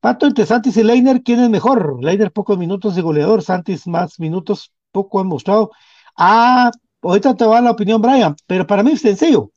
[0.00, 2.02] Pato entre Santis y Leiner, ¿quién es mejor?
[2.02, 5.70] Leiner pocos minutos de goleador, Santis más minutos, poco han mostrado.
[6.16, 6.70] Ah,
[7.04, 9.50] ahorita te va la opinión Brian, pero para mí es sencillo.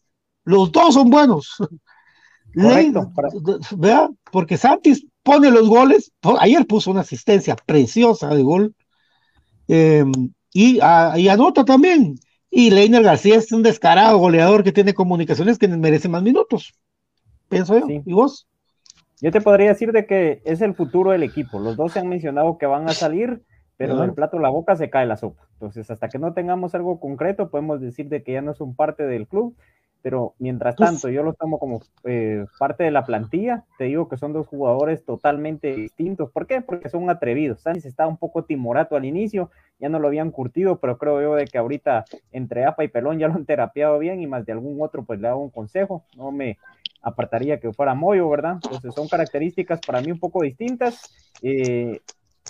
[0.43, 1.55] Los dos son buenos.
[2.55, 3.11] Correcto,
[3.77, 4.09] ¿vea?
[4.31, 8.73] Porque Santis pone los goles, ayer puso una asistencia preciosa de gol,
[9.67, 10.05] eh,
[10.53, 12.15] y, y, anota también.
[12.49, 16.73] Y Leiner García es un descarado goleador que tiene comunicaciones que merece más minutos.
[17.49, 17.85] Pienso yo.
[17.85, 18.01] Sí.
[18.05, 18.47] ¿Y vos?
[19.21, 21.59] Yo te podría decir de que es el futuro del equipo.
[21.59, 23.43] Los dos se han mencionado que van a salir,
[23.77, 24.03] pero Ajá.
[24.03, 25.47] del plato a la boca se cae la sopa.
[25.53, 29.05] Entonces, hasta que no tengamos algo concreto, podemos decir de que ya no son parte
[29.05, 29.55] del club.
[30.03, 33.65] Pero mientras Pues tanto, yo los tomo como eh, parte de la plantilla.
[33.77, 36.31] Te digo que son dos jugadores totalmente distintos.
[36.31, 36.61] ¿Por qué?
[36.61, 37.61] Porque son atrevidos.
[37.61, 41.35] Sánchez estaba un poco timorato al inicio, ya no lo habían curtido, pero creo yo
[41.35, 44.53] de que ahorita entre APA y Pelón ya lo han terapiado bien y más de
[44.53, 46.03] algún otro, pues le hago un consejo.
[46.15, 46.57] No me
[47.01, 48.59] apartaría que fuera Moyo, ¿verdad?
[48.63, 51.11] Entonces son características para mí un poco distintas.
[51.41, 52.01] Eh,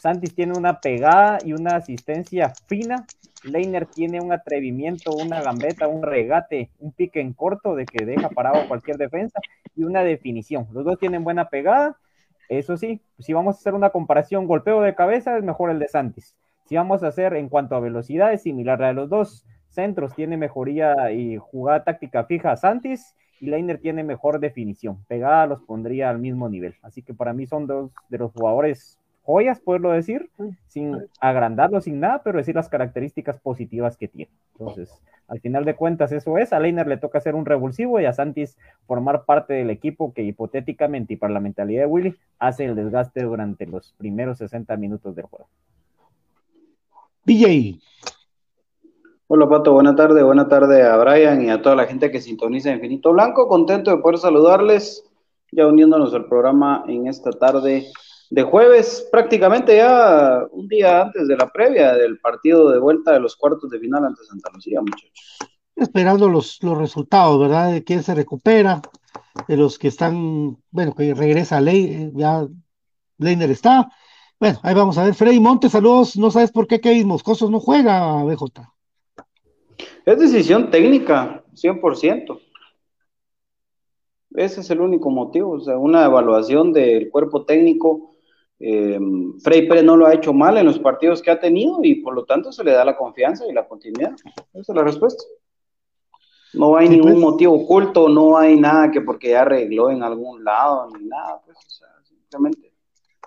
[0.08, 3.06] Santis tiene una pegada y una asistencia fina.
[3.44, 8.30] Leiner tiene un atrevimiento, una gambeta, un regate, un pique en corto de que deja
[8.30, 9.42] parado cualquier defensa
[9.76, 10.66] y una definición.
[10.72, 11.98] Los dos tienen buena pegada.
[12.48, 15.90] Eso sí, si vamos a hacer una comparación golpeo de cabeza, es mejor el de
[15.90, 16.38] Santis.
[16.64, 20.38] Si vamos a hacer en cuanto a velocidad, es similar a los dos centros, tiene
[20.38, 25.04] mejoría y jugada táctica fija a Santis y Leiner tiene mejor definición.
[25.10, 26.76] Pegada los pondría al mismo nivel.
[26.82, 30.30] Así que para mí son dos de los jugadores joyas, poderlo decir,
[30.68, 34.32] sin agrandarlo, sin nada, pero decir las características positivas que tiene.
[34.58, 34.90] Entonces,
[35.28, 36.54] al final de cuentas, eso es.
[36.54, 40.24] A Leiner le toca ser un revulsivo y a Santis formar parte del equipo que
[40.24, 45.14] hipotéticamente y para la mentalidad de Willy hace el desgaste durante los primeros 60 minutos
[45.14, 45.50] del juego.
[47.26, 47.82] BJ.
[49.28, 52.72] Hola Pato, buena tarde, buena tarde a Brian y a toda la gente que sintoniza
[52.72, 53.50] Infinito Blanco.
[53.50, 55.04] Contento de poder saludarles,
[55.52, 57.88] ya uniéndonos al programa en esta tarde
[58.30, 63.20] de jueves, prácticamente ya un día antes de la previa del partido de vuelta de
[63.20, 65.38] los cuartos de final ante Santa Lucía, muchachos.
[65.76, 67.72] Esperando los, los resultados, ¿verdad?
[67.72, 68.82] De quién se recupera,
[69.48, 72.48] de los que están, bueno, que regresa Ley, ya
[73.18, 73.90] Leiner está.
[74.40, 75.14] Bueno, ahí vamos a ver.
[75.14, 76.18] Freddy Montes, saludos.
[76.18, 78.62] No sabes por qué Kevin Moscosos no juega, BJ.
[80.06, 82.40] Es decisión técnica, 100%.
[84.36, 88.17] Ese es el único motivo, o sea, una evaluación del cuerpo técnico.
[88.60, 89.00] Eh,
[89.44, 92.16] Frey Pérez no lo ha hecho mal en los partidos que ha tenido y por
[92.16, 94.14] lo tanto se le da la confianza y la continuidad.
[94.54, 95.24] Esa es la respuesta.
[96.54, 97.24] No hay Sí, ningún pues.
[97.24, 101.58] motivo oculto, no hay nada que porque ya arregló en algún lado, ni nada, pues,
[101.58, 102.74] o sea, simplemente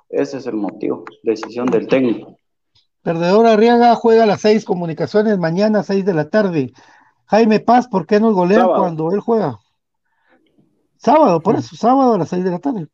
[0.08, 2.36] ese es el motivo, decisión del técnico.
[3.02, 6.72] Perdedor Arriaga juega a las seis comunicaciones mañana a seis de la tarde.
[7.26, 8.74] Jaime Paz, ¿por qué nos Sábado.
[8.76, 9.58] cuando él juega?
[10.96, 12.88] Sábado, por eso, sábado a las seis de la tarde.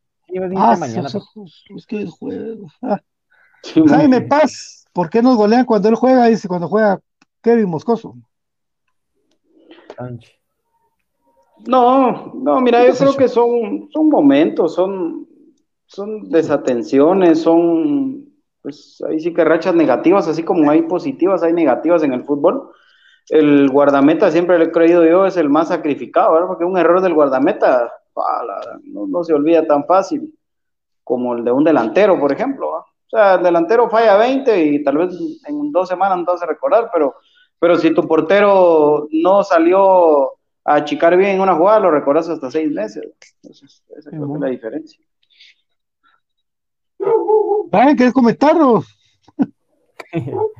[0.56, 2.68] Ah, mañana, es que juego.
[2.82, 3.00] Ah.
[3.62, 6.26] Sí, Jaime Paz, ¿por qué nos golean cuando él juega?
[6.26, 7.00] Dice, cuando juega
[7.42, 8.14] Kevin Moscoso.
[11.66, 15.26] No, no, mira, ¿Qué yo creo que son, son momentos, son,
[15.86, 18.28] son desatenciones, son,
[18.62, 22.70] pues ahí sí que rachas negativas, así como hay positivas, hay negativas en el fútbol.
[23.28, 26.48] El guardameta, siempre le he creído yo, es el más sacrificado, ¿verdad?
[26.48, 27.92] Porque un error del guardameta,
[28.84, 30.34] no, no se olvida tan fácil
[31.04, 32.72] como el de un delantero, por ejemplo.
[32.72, 32.78] ¿va?
[32.80, 35.14] O sea, el delantero falla 20 y tal vez
[35.46, 37.14] en dos semanas no te vas a recordar, pero,
[37.58, 40.32] pero si tu portero no salió
[40.64, 43.04] a achicar bien en una jugada, lo recordas hasta seis meses.
[43.42, 45.06] Entonces, esa creo que es la diferencia.
[47.70, 48.82] Brian, ¿quieres comentarlo?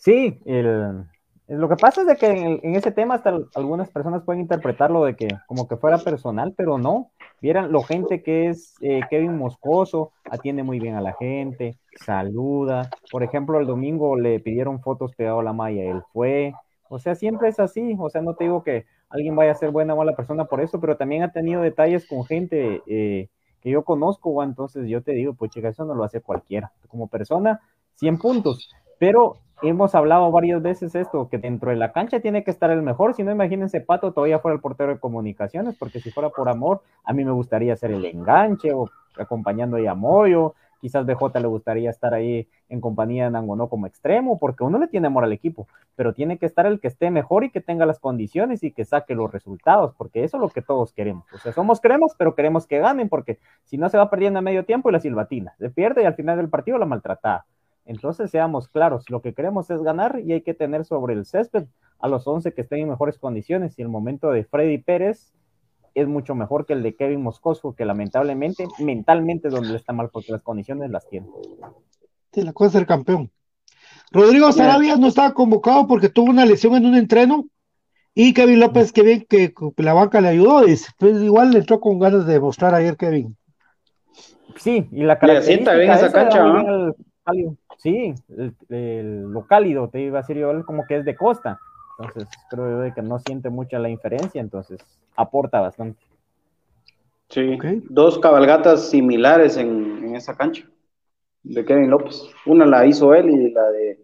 [0.00, 1.04] Sí, el,
[1.48, 5.16] lo que pasa es de que en, ese tema hasta algunas personas pueden interpretarlo de
[5.16, 7.10] que como que fuera personal, pero no.
[7.40, 12.90] Vieran lo gente que es eh, Kevin Moscoso, atiende muy bien a la gente, saluda.
[13.10, 16.52] Por ejemplo, el domingo le pidieron fotos pegado a la malla, él fue.
[16.90, 17.96] O sea, siempre es así.
[17.98, 20.60] O sea, no te digo que alguien vaya a ser buena o mala persona por
[20.60, 23.28] eso, pero también ha tenido detalles con gente eh,
[23.62, 26.72] que yo conozco, entonces yo te digo, pues chica, eso no lo hace cualquiera.
[26.88, 27.60] Como persona,
[27.94, 32.50] 100 puntos, pero hemos hablado varias veces esto, que dentro de la cancha tiene que
[32.50, 36.10] estar el mejor, si no imagínense Pato todavía fuera el portero de comunicaciones, porque si
[36.10, 40.54] fuera por amor, a mí me gustaría ser el enganche o acompañando ahí a Moyo,
[40.80, 44.88] quizás BJ le gustaría estar ahí en compañía de Nangonó como extremo, porque uno le
[44.88, 47.86] tiene amor al equipo, pero tiene que estar el que esté mejor y que tenga
[47.86, 51.24] las condiciones y que saque los resultados, porque eso es lo que todos queremos.
[51.32, 54.42] O sea, somos cremas, pero queremos que ganen, porque si no se va perdiendo a
[54.42, 57.46] medio tiempo y la silbatina, se pierde y al final del partido la maltratada.
[57.88, 61.64] Entonces, seamos claros, lo que queremos es ganar y hay que tener sobre el césped
[61.98, 63.78] a los 11 que estén en mejores condiciones.
[63.78, 65.32] Y el momento de Freddy Pérez
[65.94, 70.10] es mucho mejor que el de Kevin Moscoso, que lamentablemente mentalmente es donde está mal
[70.12, 71.28] porque las condiciones las tiene.
[72.30, 73.30] Sí, la cosa es ser campeón.
[74.12, 77.46] Rodrigo Sarabia no estaba convocado porque tuvo una lesión en un entreno
[78.14, 81.80] y Kevin López, que bien que la banca le ayudó, y pues igual le entró
[81.80, 83.34] con ganas de mostrar ayer Kevin.
[84.56, 86.94] Sí, y la característica bien esa cancha, ¿no?
[87.78, 88.14] Sí,
[88.68, 91.58] lo cálido, te iba a decir yo, él como que es de costa.
[91.98, 94.80] Entonces, creo yo que no siente mucha la inferencia, entonces
[95.16, 96.00] aporta bastante.
[97.28, 97.58] Sí,
[97.90, 100.64] dos cabalgatas similares en, esa cancha
[101.42, 102.22] de Kevin López.
[102.46, 103.98] Una la hizo él y la de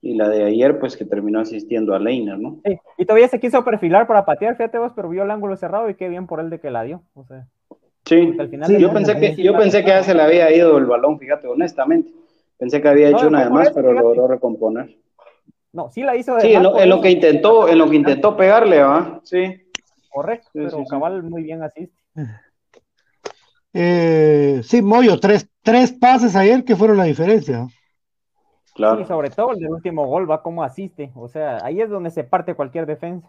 [0.00, 2.60] y la de ayer, pues que terminó asistiendo a Leiner, ¿no?
[2.64, 5.90] Sí, y todavía se quiso perfilar para patear, fíjate vos, pero vio el ángulo cerrado
[5.90, 7.02] y qué bien por él de que la dio.
[7.14, 7.48] O sea,
[8.04, 8.32] sí,
[8.78, 12.12] yo, pensé que, yo pensé que ya se le había ido el balón, fíjate, honestamente.
[12.58, 14.98] Pensé que había hecho una de más, pero logró recomponer.
[15.72, 18.82] No, sí la hizo de Sí, en lo, que intentó, en lo que intentó pegarle,
[18.82, 19.20] ¿va?
[19.22, 19.62] Sí.
[20.10, 21.96] Correcto, pero Cabal muy bien asiste.
[23.72, 27.68] Eh, sí, Moyo, tres, tres pases ayer que fueron la diferencia.
[28.74, 28.98] Claro.
[28.98, 31.12] Sí, sobre todo el del último gol va como asiste.
[31.14, 33.28] O sea, ahí es donde se parte cualquier defensa.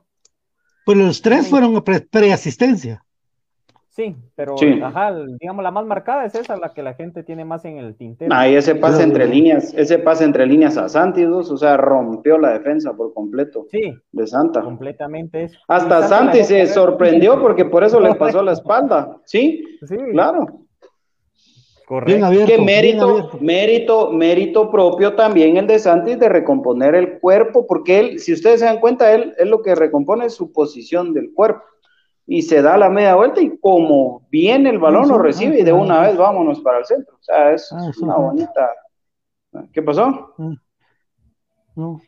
[0.85, 3.03] Pues los tres fueron pre-asistencia.
[3.99, 7.65] Sí, pero ajá, digamos la más marcada es esa, la que la gente tiene más
[7.65, 8.33] en el tintero.
[8.33, 12.53] Ahí ese pase entre líneas, ese pase entre líneas a Santi, o sea, rompió la
[12.53, 13.67] defensa por completo.
[13.69, 13.93] Sí.
[14.13, 14.61] De Santa.
[14.61, 15.59] Completamente eso.
[15.67, 19.17] Hasta Santi se sorprendió porque por eso le pasó la espalda.
[19.25, 19.97] Sí, sí.
[20.13, 20.45] claro.
[21.85, 22.45] Correcto.
[22.45, 28.19] que mérito, mérito, mérito propio también el de Santi de recomponer el cuerpo, porque él,
[28.19, 31.63] si ustedes se dan cuenta, él, es lo que recompone su posición del cuerpo
[32.31, 35.73] y se da la media vuelta y como viene el balón lo recibe y de
[35.73, 37.15] una vez vámonos para el centro.
[37.15, 38.69] O sea, es ah, una bonita.
[39.73, 40.35] ¿Qué pasó?
[41.75, 41.99] No.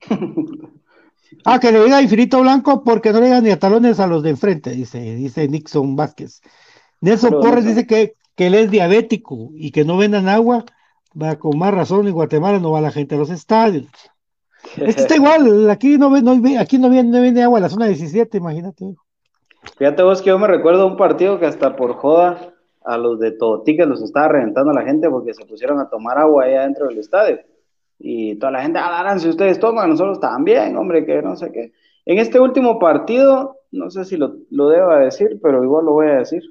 [1.44, 4.22] ah, que le diga infinito blanco porque no le diga ni a talones a los
[4.22, 6.40] de enfrente, dice, dice Nixon Vázquez.
[7.02, 10.64] Nelson Porres dice que, que él es diabético y que no vendan agua,
[11.20, 13.84] va con más razón en Guatemala no va la gente a los estadios.
[14.76, 18.38] Es que está igual, aquí no, no, aquí no viene, agua a la zona 17,
[18.38, 18.94] imagínate.
[19.76, 22.54] Fíjate vos que yo me recuerdo un partido que hasta por joda
[22.84, 26.44] a los de Totica los estaba reventando la gente porque se pusieron a tomar agua
[26.44, 27.40] ahí adentro del estadio.
[27.98, 31.72] Y toda la gente, ah, si ustedes toman, nosotros también, hombre, que no sé qué.
[32.04, 36.08] En este último partido, no sé si lo, lo deba decir, pero igual lo voy
[36.08, 36.42] a decir.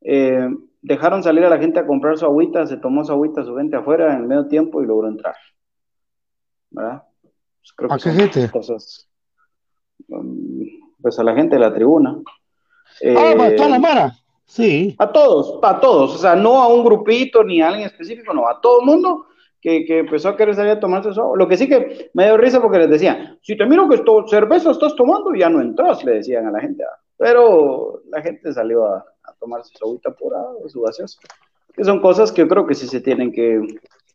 [0.00, 0.48] Eh,
[0.82, 3.76] dejaron salir a la gente a comprar su agüita, se tomó su agüita, su gente
[3.76, 5.36] afuera en medio tiempo y logró entrar.
[6.70, 7.02] ¿Verdad?
[7.76, 8.50] Creo ¿A qué gente?
[8.50, 9.08] Cosas,
[10.08, 10.64] um,
[11.00, 12.18] pues a la gente de la tribuna.
[13.16, 14.12] ah, a toda la eh, mara.
[14.44, 14.96] Sí.
[14.98, 16.14] A todos, a todos.
[16.14, 19.26] O sea, no a un grupito ni a alguien específico, no, a todo el mundo
[19.60, 21.36] que, que, empezó a querer salir a tomarse eso.
[21.36, 24.26] Lo que sí que me dio risa porque les decía, si te miro que esto,
[24.26, 26.82] cerveza estás tomando, ya no entras, le decían a la gente.
[26.82, 26.98] Ah.
[27.18, 30.38] Pero la gente salió a, a tomarse su agüita pura,
[30.68, 31.18] su gaseosa.
[31.74, 33.60] Que son cosas que yo creo que sí se tienen que,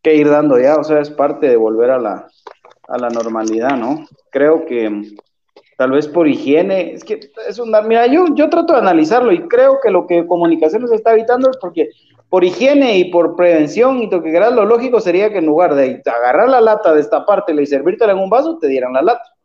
[0.01, 2.27] que ir dando ya, o sea, es parte de volver a la,
[2.87, 4.05] a la normalidad, ¿no?
[4.29, 5.15] Creo que
[5.77, 9.47] tal vez por higiene, es que es una, mira, yo, yo trato de analizarlo y
[9.47, 11.89] creo que lo que comunicaciones está evitando es porque
[12.29, 16.01] por higiene y por prevención y lo que lo lógico sería que en lugar de
[16.05, 19.35] agarrar la lata de esta parte y servírtela en un vaso, te dieran la lata.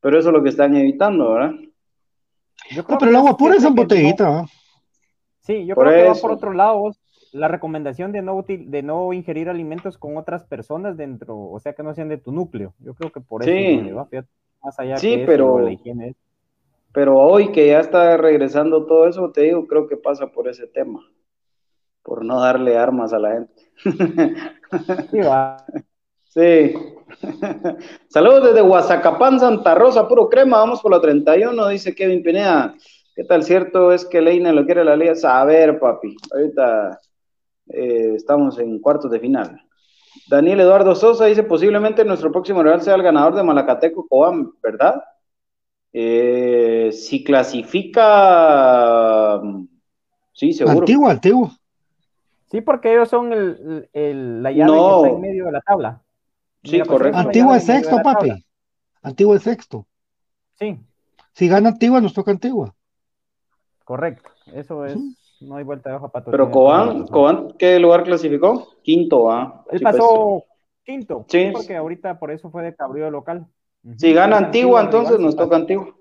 [0.00, 1.52] Pero eso es lo que están evitando, ¿verdad?
[2.70, 4.46] Yo pero el agua pura es en botellita.
[5.40, 6.94] Sí, yo creo que va por otro lado
[7.34, 11.82] la recomendación de no, de no ingerir alimentos con otras personas dentro, o sea, que
[11.82, 12.74] no sean de tu núcleo.
[12.78, 13.90] Yo creo que por eso sí.
[13.90, 14.08] va,
[14.62, 16.14] más allá sí, pero, la higiene.
[16.92, 20.68] Pero hoy que ya está regresando todo eso, te digo, creo que pasa por ese
[20.68, 21.00] tema,
[22.04, 23.62] por no darle armas a la gente.
[25.10, 25.64] Sí, va.
[26.28, 26.74] Sí.
[28.08, 32.74] Saludos desde Huazacapán, Santa Rosa, puro crema, vamos por la 31, dice Kevin Pineda.
[33.14, 35.14] ¿Qué tal cierto es que Leina lo quiere la liga?
[35.22, 36.98] A ver, papi, ahorita
[37.68, 39.60] eh, estamos en cuartos de final.
[40.28, 45.02] Daniel Eduardo Sosa dice, posiblemente nuestro próximo rival sea el ganador de Malacateco Cobán, ¿verdad?
[45.92, 49.40] Eh, si clasifica,
[50.32, 50.78] sí, seguro.
[50.80, 51.50] Antigua, Antigua.
[52.50, 55.02] Sí, porque ellos son el, el- la llave No.
[55.02, 56.02] que está en medio de la tabla.
[56.62, 57.18] Sí, pues, correcto.
[57.18, 58.28] llave es sexto, papi.
[58.28, 58.44] tabla.
[59.02, 59.86] Antigua es sexto.
[60.58, 60.78] Sí,
[61.32, 62.74] Si gana Antigua, nos toca Antigua.
[63.84, 64.30] correcto.
[64.52, 64.96] Eso es,
[65.40, 68.68] no hay vuelta de hoja para Pero Cobán, Cobán, ¿qué lugar clasificó?
[68.82, 69.64] Quinto, ¿ah?
[69.70, 70.44] Él Sí, pues, pasó
[70.84, 71.50] quinto, Sí.
[71.52, 73.46] porque ahorita por eso fue de cabrío local.
[73.96, 75.94] Si gana Antigua, entonces nos toca Antigua.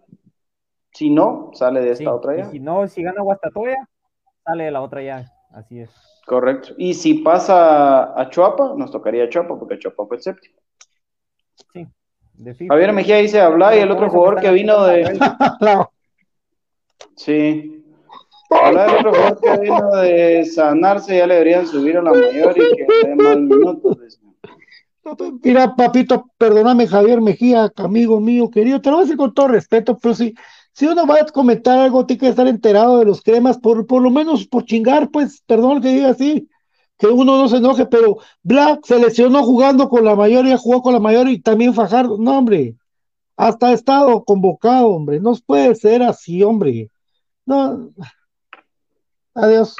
[0.94, 2.52] Si no, sale de esta Sí, otra y llave.
[2.52, 3.90] si no, si gana Guastatoya,
[4.46, 5.26] sale de la otra llave.
[5.52, 5.92] Así es.
[6.26, 6.70] Correcto.
[6.78, 10.56] Y si pasa a Chuapa, nos tocaría Chuapa, porque Chuapa fue el séptimo.
[11.74, 11.88] Sí.
[12.68, 15.20] Javier Mejía dice habla y el otro jugador que vino de.
[15.60, 15.92] Claro.
[17.16, 17.83] Sí.
[18.62, 22.76] Habla del otro que vino de sanarse, ya le deberían subir a la mayor y
[22.76, 24.20] que minutos.
[25.44, 29.50] Mira, papito, perdóname, Javier Mejía, amigo mío, querido, te lo voy a decir con todo
[29.50, 30.34] respeto, pero si,
[30.72, 34.02] si uno va a comentar algo, tiene que estar enterado de los cremas, por, por
[34.02, 36.48] lo menos por chingar, pues, perdón que diga así,
[36.98, 40.82] que uno no se enoje, pero Black se lesionó jugando con la mayor, ya jugó
[40.82, 42.78] con la mayor y también Fajardo, no, hombre,
[43.36, 46.90] hasta ha estado convocado, hombre, no puede ser así, hombre,
[47.46, 47.90] no,
[49.34, 49.76] adiós.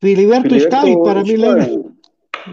[0.00, 1.36] Filiberto Filiberto Stavi, para mí.
[1.36, 1.80] Leiner,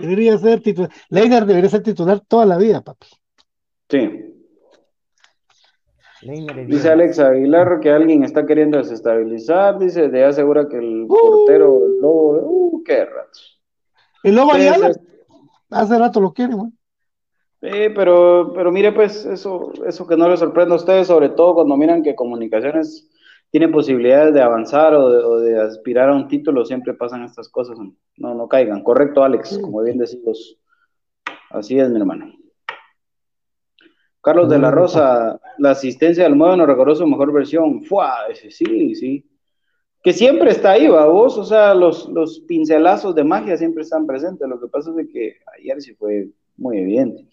[0.01, 3.07] debería ser titular, Leiner debería ser titular toda la vida, papi.
[3.89, 4.33] Sí.
[6.67, 6.89] Dice.
[6.89, 9.77] Alex Aguilar que alguien está queriendo desestabilizar.
[9.77, 13.39] Dice, de asegura que el portero, el lobo, uh, qué rato.
[14.23, 14.99] Y luego Sí, Ayala, sí,
[15.69, 16.71] hace rato lo quiere, güey.
[17.61, 21.55] Sí, pero, pero mire, pues, eso, eso que no les sorprende a ustedes, sobre todo
[21.55, 23.09] cuando miran que comunicaciones
[23.53, 27.47] tiene posibilidades de avanzar o de, o de aspirar a un título, siempre pasan estas
[27.49, 27.77] cosas.
[28.17, 28.81] No, no caigan.
[28.81, 30.59] Correcto, Alex, como bien decimos.
[31.51, 32.33] Así es, mi hermano.
[34.21, 37.83] Carlos de la Rosa, la asistencia del modo nos recordó su mejor versión.
[37.83, 38.15] ¡Fua!
[38.49, 39.29] Sí, sí.
[40.01, 44.07] Que siempre está ahí, va vos, o sea, los, los pincelazos de magia siempre están
[44.07, 44.49] presentes.
[44.49, 46.27] Lo que pasa es de que ayer sí fue
[46.57, 47.27] muy evidente.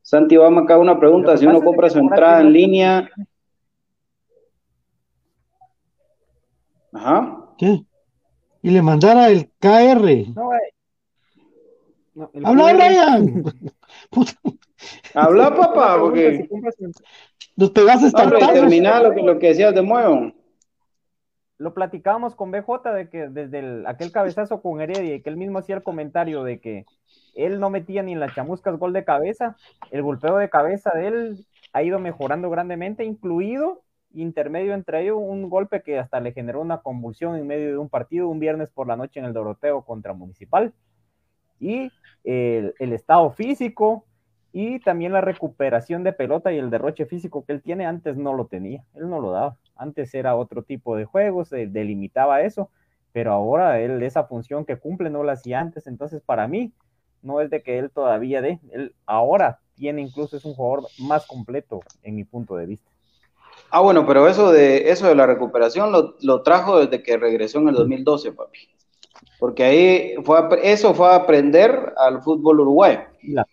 [0.00, 3.08] Santi Obama, acá una pregunta, si uno compra su entrada en línea,
[6.92, 7.84] ajá, ¿Qué?
[8.62, 10.26] Y le mandara el KR.
[10.34, 10.50] No.
[12.14, 13.42] No, el ¡Habla, QR Brian!
[14.10, 14.32] Puta,
[15.14, 16.48] habla papá, porque
[17.56, 18.52] nos pegaste hombre, tartazos.
[18.54, 20.32] termina lo que, lo que decías de Muevo.
[21.58, 25.36] Lo platicábamos con BJ de que desde el- aquel cabezazo con Heredia y que él
[25.36, 26.84] mismo hacía el comentario de que
[27.34, 29.56] él no metía ni en las chamuscas gol de cabeza,
[29.90, 33.82] el golpeo de cabeza de él ha ido mejorando grandemente, incluido
[34.14, 37.88] intermedio entre ellos un golpe que hasta le generó una convulsión en medio de un
[37.88, 40.72] partido un viernes por la noche en el Doroteo contra Municipal.
[41.58, 41.90] Y
[42.24, 44.04] el, estado físico
[44.52, 48.34] y también la recuperación de pelota y el derroche físico que él tiene antes no
[48.34, 49.56] lo tenía, él no lo daba.
[49.76, 52.70] Antes era otro tipo de juegos, se delimitaba eso,
[53.12, 56.72] pero ahora él esa función que cumple no la hacía antes, entonces para mí
[57.22, 61.26] no es de que él todavía de, él ahora tiene incluso es un jugador más
[61.26, 62.91] completo en mi punto de vista.
[63.72, 67.58] Ah, bueno, pero eso de, eso de la recuperación lo, lo trajo desde que regresó
[67.58, 68.58] en el 2012, papi.
[69.38, 73.00] Porque ahí fue, a- eso fue a aprender al fútbol uruguayo.
[73.22, 73.46] La-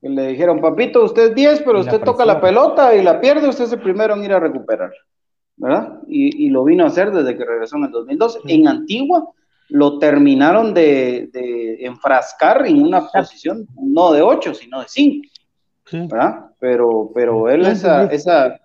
[0.00, 3.20] Y le dijeron, papito, usted es 10, pero la usted toca la pelota y la
[3.20, 4.92] pierde, usted es el primero en ir a recuperar.
[5.56, 6.00] ¿Verdad?
[6.08, 8.40] Y, y lo vino a hacer desde que regresó en el 2012.
[8.48, 9.28] En Antigua
[9.70, 15.28] lo terminaron de, de enfrascar en una posición no de 8, sino de 5.
[15.86, 16.06] Sí.
[16.10, 16.46] ¿verdad?
[16.58, 18.60] Pero, pero él esa, esa,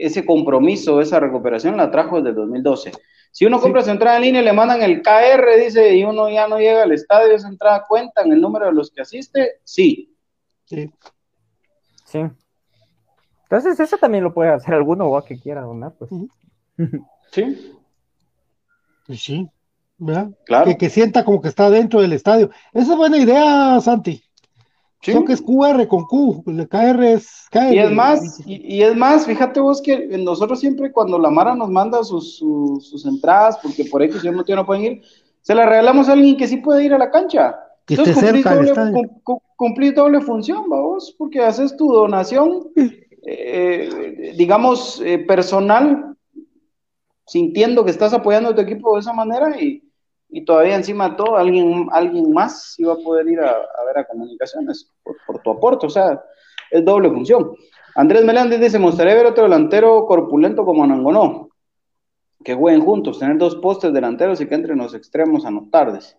[0.00, 2.92] ese compromiso, esa recuperación la trajo desde el 2012.
[3.30, 3.62] Si uno Sí.
[3.64, 6.58] compra su entrada en línea y le mandan el KR, dice, y uno ya no
[6.58, 10.14] llega al estadio, esa entrada cuenta en el número de los que asiste, sí.
[10.66, 10.90] Sí.
[12.04, 12.20] Sí.
[13.44, 16.10] Entonces eso también lo puede hacer alguno o que quiera donar, pues.
[17.32, 17.76] Sí,
[19.06, 19.48] Pues sí,
[19.98, 20.30] ¿verdad?
[20.44, 20.66] claro.
[20.66, 22.50] Que, que sienta como que está dentro del estadio.
[22.72, 24.22] Esa es buena idea, Santi.
[25.04, 25.12] Sí.
[25.12, 27.74] Solo que es QR con Q, el KR es KR.
[27.74, 31.54] Y es más, y, y es más, fíjate vos que nosotros siempre cuando la Mara
[31.54, 35.02] nos manda sus, sus, sus entradas, porque por X Y motivo no pueden ir,
[35.42, 37.54] se las regalamos a alguien que sí puede ir a la cancha.
[37.84, 42.68] Que esté Entonces cumplís cerca doble, cum- doble función, vos, porque haces tu donación,
[43.26, 46.16] eh, digamos, eh, personal,
[47.26, 49.83] sintiendo que estás apoyando a tu equipo de esa manera y,
[50.36, 53.98] y todavía encima de todo alguien, alguien más iba a poder ir a, a ver
[53.98, 56.20] a comunicaciones por, por tu aporte, o sea,
[56.72, 57.52] es doble función.
[57.94, 61.50] Andrés Meléndez dice, me gustaría ver otro delantero corpulento como Nangonó,
[62.42, 66.18] que jueguen juntos, tener dos postes delanteros y que entren los extremos a no tardes.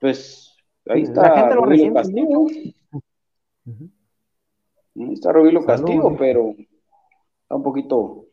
[0.00, 0.56] Pues
[0.88, 2.46] ahí La está gente lo resiente Castillo.
[4.96, 5.66] Ahí está Rubilo Salud.
[5.66, 6.54] Castillo, pero,
[7.42, 8.24] Está un poquito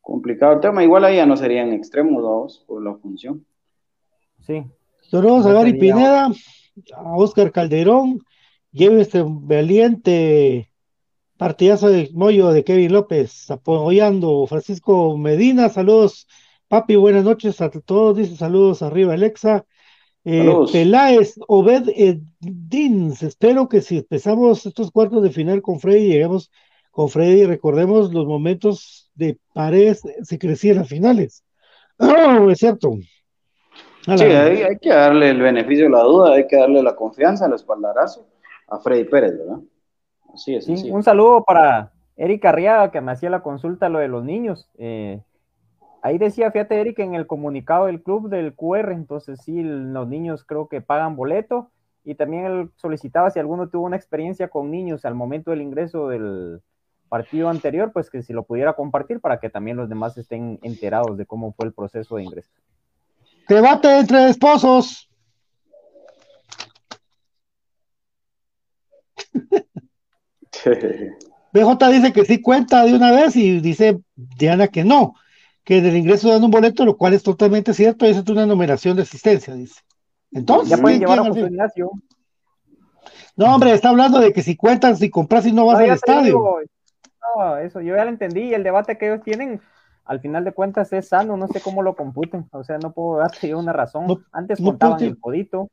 [0.00, 0.82] complicado el tema.
[0.82, 3.44] Igual ahí ya no serían extremos, dos por la función.
[4.48, 4.64] Sí.
[5.14, 6.32] A Gary sería- Pineda,
[6.96, 8.20] a Oscar Calderón,
[8.72, 10.72] lleve este valiente
[11.36, 16.26] partidazo de mollo de Kevin López, apoyando Francisco Medina, saludos,
[16.66, 19.66] papi, buenas noches a todos, dice saludos arriba Alexa,
[20.24, 20.72] eh, Saludos.
[20.72, 26.50] Peláez, Obed Edins, espero que si empezamos estos cuartos de final con Freddy, lleguemos
[26.90, 31.44] con Freddy, recordemos los momentos de paredes, se crecían las finales.
[31.98, 32.96] Oh, es cierto.
[34.16, 37.46] Sí, hay, hay que darle el beneficio de la duda, hay que darle la confianza,
[37.46, 38.26] el espaldarazo
[38.68, 39.60] a Freddy Pérez, ¿verdad?
[40.32, 40.64] Así es.
[40.64, 40.94] Sí, sencillo.
[40.94, 44.68] un saludo para Eric Arriaga que me hacía la consulta lo de los niños.
[44.78, 45.22] Eh,
[46.02, 50.44] ahí decía, fíjate Eric, en el comunicado del club del QR, entonces sí, los niños
[50.44, 51.70] creo que pagan boleto
[52.04, 56.08] y también él solicitaba si alguno tuvo una experiencia con niños al momento del ingreso
[56.08, 56.60] del
[57.08, 61.16] partido anterior, pues que si lo pudiera compartir para que también los demás estén enterados
[61.16, 62.50] de cómo fue el proceso de ingreso.
[63.48, 65.08] Debate entre esposos.
[71.52, 75.14] BJ dice que sí cuenta de una vez y dice Diana que no,
[75.64, 78.46] que del ingreso dan un boleto, lo cual es totalmente cierto, y esa es una
[78.46, 79.80] numeración de asistencia, dice.
[80.32, 81.40] Entonces, Ya pueden ¿quién- llevar a José?
[81.40, 81.90] Ignacio.
[83.36, 85.90] No, hombre, está hablando de que si cuentan, si compras y no vas No, al
[85.92, 86.24] estadio.
[86.24, 86.60] digo,
[87.36, 89.60] no, eso yo ya lo entendí y el debate que ellos tienen,
[90.08, 93.18] al final de cuentas es sano, no sé cómo lo computen, o sea, no puedo
[93.20, 94.06] darte yo una razón.
[94.06, 95.68] No- Antes no contaban el codito,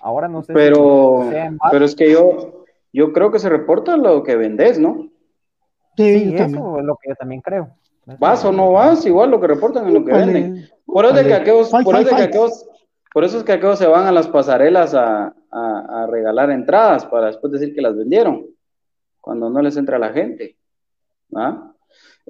[0.00, 1.70] ahora no sé Pero, si sea en base.
[1.72, 5.08] pero es que yo, yo creo que se reporta lo que vendes, ¿no?
[5.96, 6.60] Sí, Sí, yo también.
[6.60, 7.70] eso es lo que yo también creo.
[8.18, 10.32] Vas o no vas, igual lo que reportan es lo que Vale.
[10.32, 10.68] venden.
[10.86, 11.34] Por eso, Vale.
[11.34, 12.66] aquellos, por, eso aquellos-
[13.12, 17.04] por eso es que aquellos se van a las pasarelas a, a- a regalar entradas
[17.06, 18.46] para después decir que las vendieron,
[19.20, 20.56] cuando no les entra la gente.
[21.36, 21.72] ¿Ah?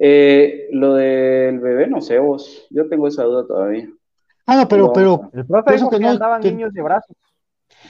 [0.01, 3.89] Eh, lo del bebé, no sé vos, yo tengo esa duda todavía.
[4.45, 6.81] Ah, no, pero, No, pero, El profe dijo que que, no- andaban que- niños de
[6.81, 7.15] brazos.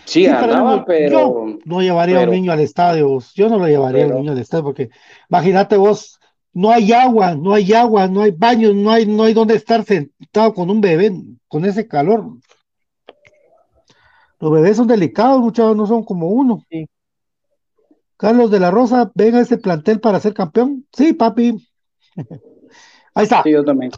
[0.06, 1.10] Sí, Sí, pero andaban, no, pero...
[1.12, 4.16] yo no llevaría a pero- un niño al estadio, yo no lo llevaría a pero-
[4.18, 4.90] un niño al estadio, porque
[5.30, 6.20] imagínate vos,
[6.54, 9.84] no hay agua, no hay agua, no hay baños, no hay, no hay dónde estar
[9.84, 11.12] sentado con un bebé,
[11.48, 12.26] con ese calor.
[14.40, 16.64] Los bebés son delicados, muchachos, no son como uno.
[16.70, 16.88] Sí.
[18.18, 20.86] Carlos de la Rosa, venga a ese plantel para ser campeón.
[20.92, 21.66] Sí, papi.
[23.14, 23.92] Ahí está, Sí, yo también.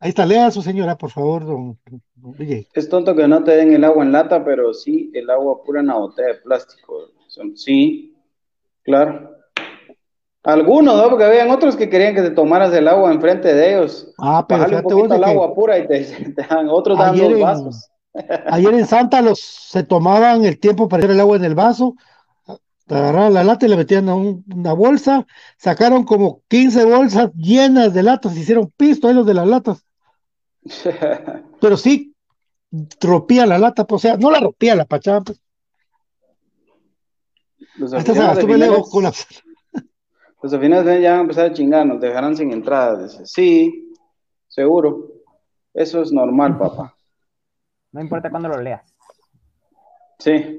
[0.00, 1.78] ahí está, lea a su señora, por favor, don,
[2.14, 2.66] don DJ.
[2.74, 5.80] Es tonto que no te den el agua en lata, pero sí el agua pura
[5.80, 7.10] en la botella de plástico.
[7.54, 8.16] Sí,
[8.82, 9.30] claro.
[10.42, 11.10] Algunos, ¿no?
[11.10, 14.12] Porque habían otros que querían que te tomaras el agua enfrente de ellos.
[14.18, 16.04] Ah, pero un poquito que agua pura y te,
[16.34, 17.90] te dan, otros dan Ayer dos en- vasos.
[18.46, 21.96] Ayer en Santa los se tomaban el tiempo para echar el agua en el vaso,
[22.88, 25.26] agarraban la lata y la metían a un- una bolsa,
[25.58, 29.84] sacaron como 15 bolsas llenas de latas, hicieron pisto ahí los de las latas,
[31.60, 32.14] pero sí
[33.00, 35.40] rompía la lata, pues, o sea, no la rompía la pachada, pues,
[37.76, 38.42] Los hasta se aficionados de
[41.02, 43.02] ya van a empezar a chingar, nos dejarán sin entrada.
[43.02, 43.92] Dice, sí,
[44.46, 45.08] seguro.
[45.74, 46.94] Eso es normal, papá.
[47.92, 48.82] No importa cuándo lo leas.
[50.18, 50.58] Sí.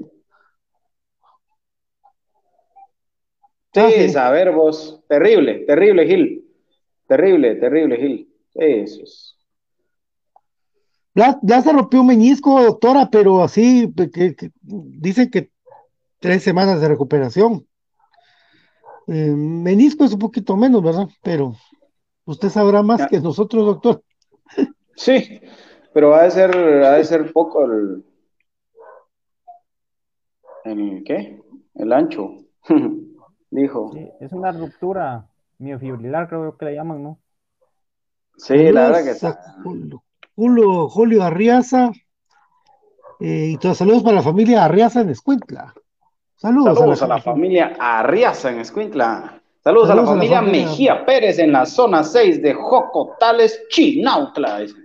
[3.74, 4.10] Sí, Ah, sí.
[4.10, 5.02] saber vos.
[5.08, 6.46] Terrible, terrible, Gil.
[7.08, 8.34] Terrible, terrible, Gil.
[8.56, 9.34] Eso es.
[11.14, 15.50] Ya, ya se rompió un meñisco, doctora, pero así, que, que- dicen que
[16.20, 17.66] tres semanas de recuperación.
[19.08, 21.08] Eh, menisco es un poquito menos, ¿verdad?
[21.24, 21.56] Pero
[22.26, 23.08] usted sabrá más Ya.
[23.08, 24.04] que nosotros, doctor.
[24.96, 25.40] Sí,
[25.94, 28.04] pero ha de ser, ha de ser poco el,
[30.66, 31.42] el ¿qué?
[31.76, 32.38] El ancho,
[33.50, 33.92] dijo.
[33.94, 35.28] Sí, es una ruptura
[35.60, 37.20] miofibrilar, creo que le llaman, ¿no?
[38.38, 39.56] Sí, la verdad que está.
[40.36, 41.92] Julio, Julio, Arriaza.
[43.20, 45.74] eh, y todos saludos para la familia Arriaza en Escuintla.
[46.36, 49.42] Saludos, Saludos a la familia Arriaza en Escuintla.
[49.64, 50.68] Saludos, a la Saludos a la familia familia.
[50.68, 54.60] Mejía Pérez en la zona 6 de Jocotales, Chinautla.
[54.60, 54.76] dice.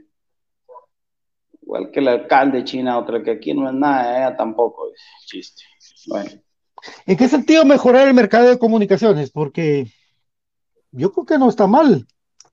[1.61, 4.87] Igual que el alcalde de Chinautla, que aquí no es nada, ella tampoco.
[4.89, 5.05] dice.
[5.27, 5.63] Chiste.
[6.09, 6.31] Bueno.
[7.07, 9.31] ¿En qué sentido mejorar el mercado de comunicaciones?
[9.31, 9.87] Porque
[10.91, 12.07] yo creo que no está mal.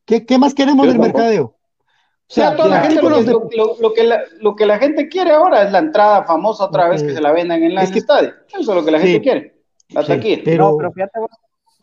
[0.05, 1.17] ¿Qué, qué más queremos Yo del tampoco.
[1.19, 1.45] mercadeo?
[1.45, 5.07] O sea, toda la gente, lo, de- lo- lo- que la, lo que la gente
[5.09, 7.07] quiere ahora es la entrada famosa otra vez Ok.
[7.09, 8.33] que se la vendan en la- Es el que- estadio.
[8.47, 9.21] Eso es lo que la gente Sí.
[9.21, 9.55] quiere.
[9.89, 10.41] La Sí, taquilla.
[10.45, 11.29] pero- No, pero fíjate vos,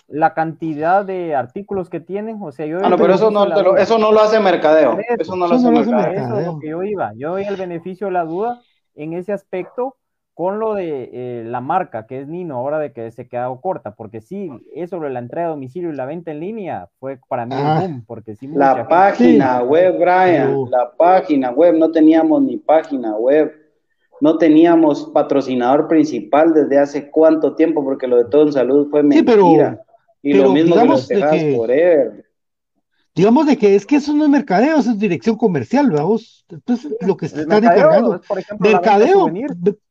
[0.06, 2.78] la cantidad de artículos que tienen, o sea, yo...
[2.80, 4.96] Ah, no, pero eso no, lo, eso no lo hace mercadeo.
[5.18, 6.24] Eso no lo Eso hace no lo hace mercadeo.
[6.28, 7.12] Eso es lo que yo iba.
[7.16, 8.60] Yo doy el beneficio de la duda
[8.94, 9.96] en ese aspecto
[10.36, 13.58] con lo de eh, la marca, que es Nino, ahora de que se ha quedado
[13.62, 17.18] corta, porque sí, eso de la entrega a domicilio y la venta en línea fue
[17.26, 17.76] para mí Ah.
[17.76, 21.90] un boom, porque sí, mucha La gente- página web, Brian, Pero- la página web, no
[21.90, 23.50] teníamos ni página web,
[24.20, 29.00] no teníamos patrocinador principal desde hace cuánto tiempo, porque lo de todo en salud fue
[29.10, 29.80] Sí, pero- mentira.
[30.20, 32.25] y pero lo mismo que los de Tejadas que- Forever.
[33.16, 36.44] Digamos de que es que eso no es mercadeo, eso es dirección comercial, vamos.
[36.50, 38.14] Entonces, lo que se están mercadeo encargando.
[38.16, 39.30] es, ejemplo, de Mercadeo,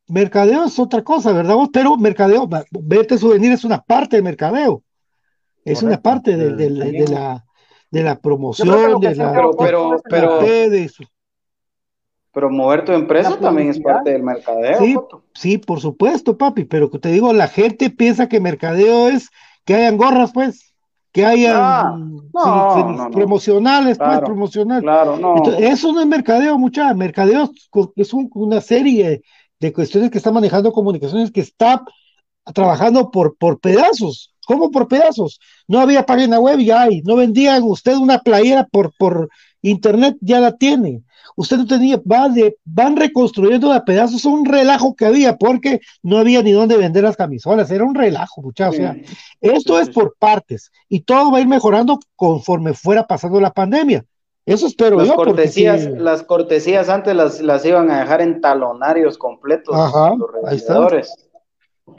[0.07, 1.55] mercadeo es otra cosa, ¿verdad?
[1.55, 1.69] vos?
[1.73, 4.83] Pero mercadeo, verte souvenir es una parte del mercadeo.
[5.65, 7.05] Es una parte de, de- de- También.
[7.05, 7.45] de la,
[7.89, 11.03] de la promoción, de la, Pero- pero- pero- de- de eso.
[12.31, 14.77] Promover tu empresa también es parte del mercadeo.
[14.79, 14.95] Sí,
[15.33, 19.29] sí, por supuesto, papi, pero te digo, la gente piensa que mercadeo es
[19.63, 20.74] que hayan gorras, pues,
[21.15, 24.83] que hayan Ah, no, no, promocionales, pues, Claro, promocionales.
[24.83, 25.37] Claro, no.
[25.37, 26.93] Entonces, eso no es mercadeo, mucha.
[26.93, 27.49] Mercadeo
[27.95, 29.21] es un- una serie
[29.57, 31.85] de cuestiones que está manejando comunicaciones que está
[32.53, 34.33] trabajando por, por pedazos.
[34.45, 35.39] ¿Cómo por pedazos?
[35.69, 37.01] No había página web, ya hay.
[37.03, 39.29] No vendían usted una playera por, por
[39.61, 41.01] internet, ya la tiene.
[41.35, 46.17] Usted no tenía, va de, van reconstruyendo a pedazos un relajo que había, porque no
[46.17, 48.75] había ni dónde vender las camisolas, era un relajo, muchachos.
[48.75, 49.03] O sea, Sí.
[49.41, 53.51] esto Sí, es por partes y todo va a ir mejorando conforme fuera pasando la
[53.51, 54.05] pandemia.
[54.45, 58.41] Eso espero Las yo, cortesías, sí, las cortesías antes las, las iban a dejar en
[58.41, 60.61] talonarios completos Ajá, los ahí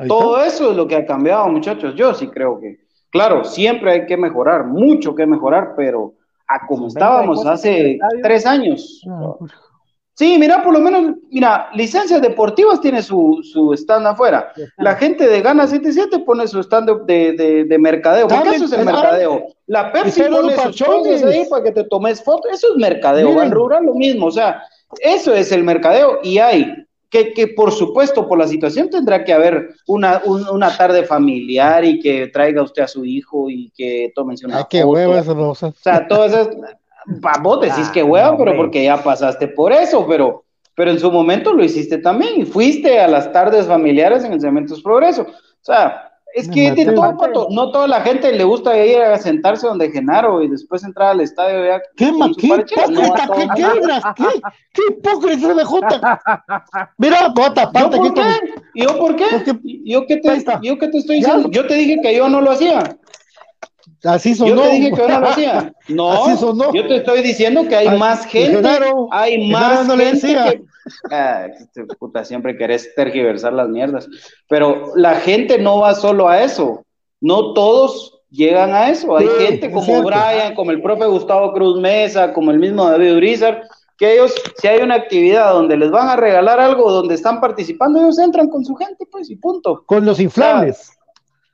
[0.06, 1.94] Todo eso es lo que ha cambiado, muchachos.
[1.96, 2.78] Yo sí creo que,
[3.10, 6.14] claro, siempre hay que mejorar, mucho que mejorar, pero
[6.48, 9.02] a como estábamos en hace tres años.
[9.02, 9.12] está.
[9.12, 9.36] Ah,
[10.18, 14.50] Sí, mira, por lo menos, mira, licencias deportivas tiene su, su stand afuera.
[14.78, 18.64] La gente de Gana 77 pone su stand de, de, de mercadeo, porque También, eso
[18.64, 19.46] es el ah, mercadeo.
[19.66, 23.28] La Pepsi pone sus ahí para que te tomes fotos, eso es mercadeo.
[23.28, 23.42] Miren.
[23.42, 24.62] Al rural lo mismo, o sea,
[25.00, 26.86] eso es el mercadeo y hay
[27.24, 31.84] que, que por supuesto, por la situación tendrá que haber una, un- una tarde familiar
[31.84, 34.92] y que traiga usted a su hijo y que tómense una Ay, qué foto.
[34.92, 35.66] hueva esa cosa.
[35.68, 36.48] O sea, todas esas.
[37.42, 38.64] Vos decís Ah, que hueva, no, pero hombre.
[38.64, 40.44] porque ya pasaste por eso, pero,
[40.74, 44.40] pero en su momento lo hiciste también y fuiste a las tardes familiares en el
[44.40, 45.22] Cementos Progreso.
[45.22, 46.05] O sea,
[46.36, 49.90] es que de todo, pato, no toda la gente le gusta ir a sentarse donde
[49.90, 51.64] Genaro y después entrar al estadio.
[51.66, 52.46] Ya, ¿Qué, ma, qué.
[52.48, 54.40] No, hipócrita, todo qué, qué, qué,
[54.74, 56.20] qué hipócrita de Jota.
[56.98, 58.20] Mira, bota, ¿Yo aparte por qué?
[58.20, 59.24] con- ¿Yo por qué?
[59.30, 61.26] Porque- ¿Yo qué te, yo qué te estoy Ya.
[61.28, 61.50] diciendo?
[61.50, 62.96] Yo te dije que yo no lo hacía.
[64.04, 64.62] Así Yo sonó.
[64.62, 65.72] te dije que yo no lo hacía.
[65.88, 66.72] No, Así sonó.
[66.74, 70.04] yo te estoy diciendo que hay Ay, más gente, Genaro- hay Genaro más no le
[70.06, 70.44] gente decía.
[70.52, 70.62] que...
[71.10, 74.08] Ah, este puta, siempre querés tergiversar las mierdas.
[74.48, 76.84] Pero la gente no va solo a eso.
[77.20, 79.16] No todos llegan a eso.
[79.16, 80.02] Hay Sí, gente como.
[80.02, 83.62] Brian, como el profe Gustavo Cruz Mesa, como el mismo David Urizar,
[83.98, 88.00] que ellos, si hay una actividad donde les van a regalar algo, donde están participando,
[88.00, 89.82] ellos entran con su gente, pues, y punto.
[89.86, 90.92] Con los inflables.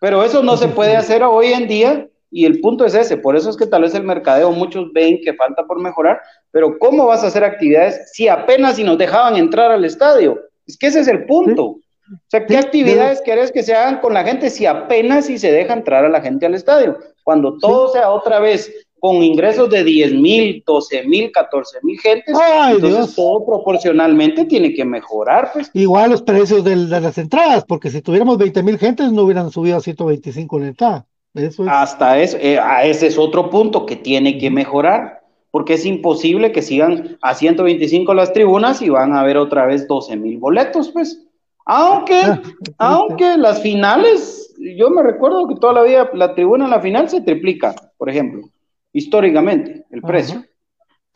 [0.00, 3.18] Pero eso no se puede hacer hoy en día y el punto es ese.
[3.18, 6.20] Por eso es que tal vez el mercadeo muchos ven que falta por mejorar,
[6.50, 10.40] pero ¿cómo vas a hacer actividades si apenas si nos dejaban entrar al estadio?
[10.66, 11.64] Es que ese es el punto.
[11.64, 11.80] O
[12.28, 15.72] sea, ¿qué actividades querés que se hagan con la gente si apenas si se deja
[15.74, 16.98] entrar a la gente al estadio?
[17.22, 22.36] Cuando todo sea otra vez con ingresos de 10 mil, 12 mil, 14 mil gentes,
[22.40, 23.14] Ay, entonces Dios.
[23.16, 25.70] todo proporcionalmente tiene que mejorar, pues.
[25.74, 29.50] Igual los precios del- de, las entradas, porque si tuviéramos 20 mil gentes no hubieran
[29.50, 31.06] subido a 125 la entrada.
[31.34, 31.68] Eso es.
[31.70, 36.52] Hasta eso, eh, a ese es otro punto que tiene que mejorar, porque es imposible
[36.52, 40.90] que sigan a 125 las tribunas y van a haber otra vez 12 mil boletos,
[40.90, 41.22] pues.
[41.64, 42.42] Aunque, Ah,
[42.78, 47.08] aunque las finales, yo me recuerdo que toda la vida la tribuna en la final
[47.08, 48.48] se triplica, por ejemplo,
[48.92, 50.44] históricamente, el precio.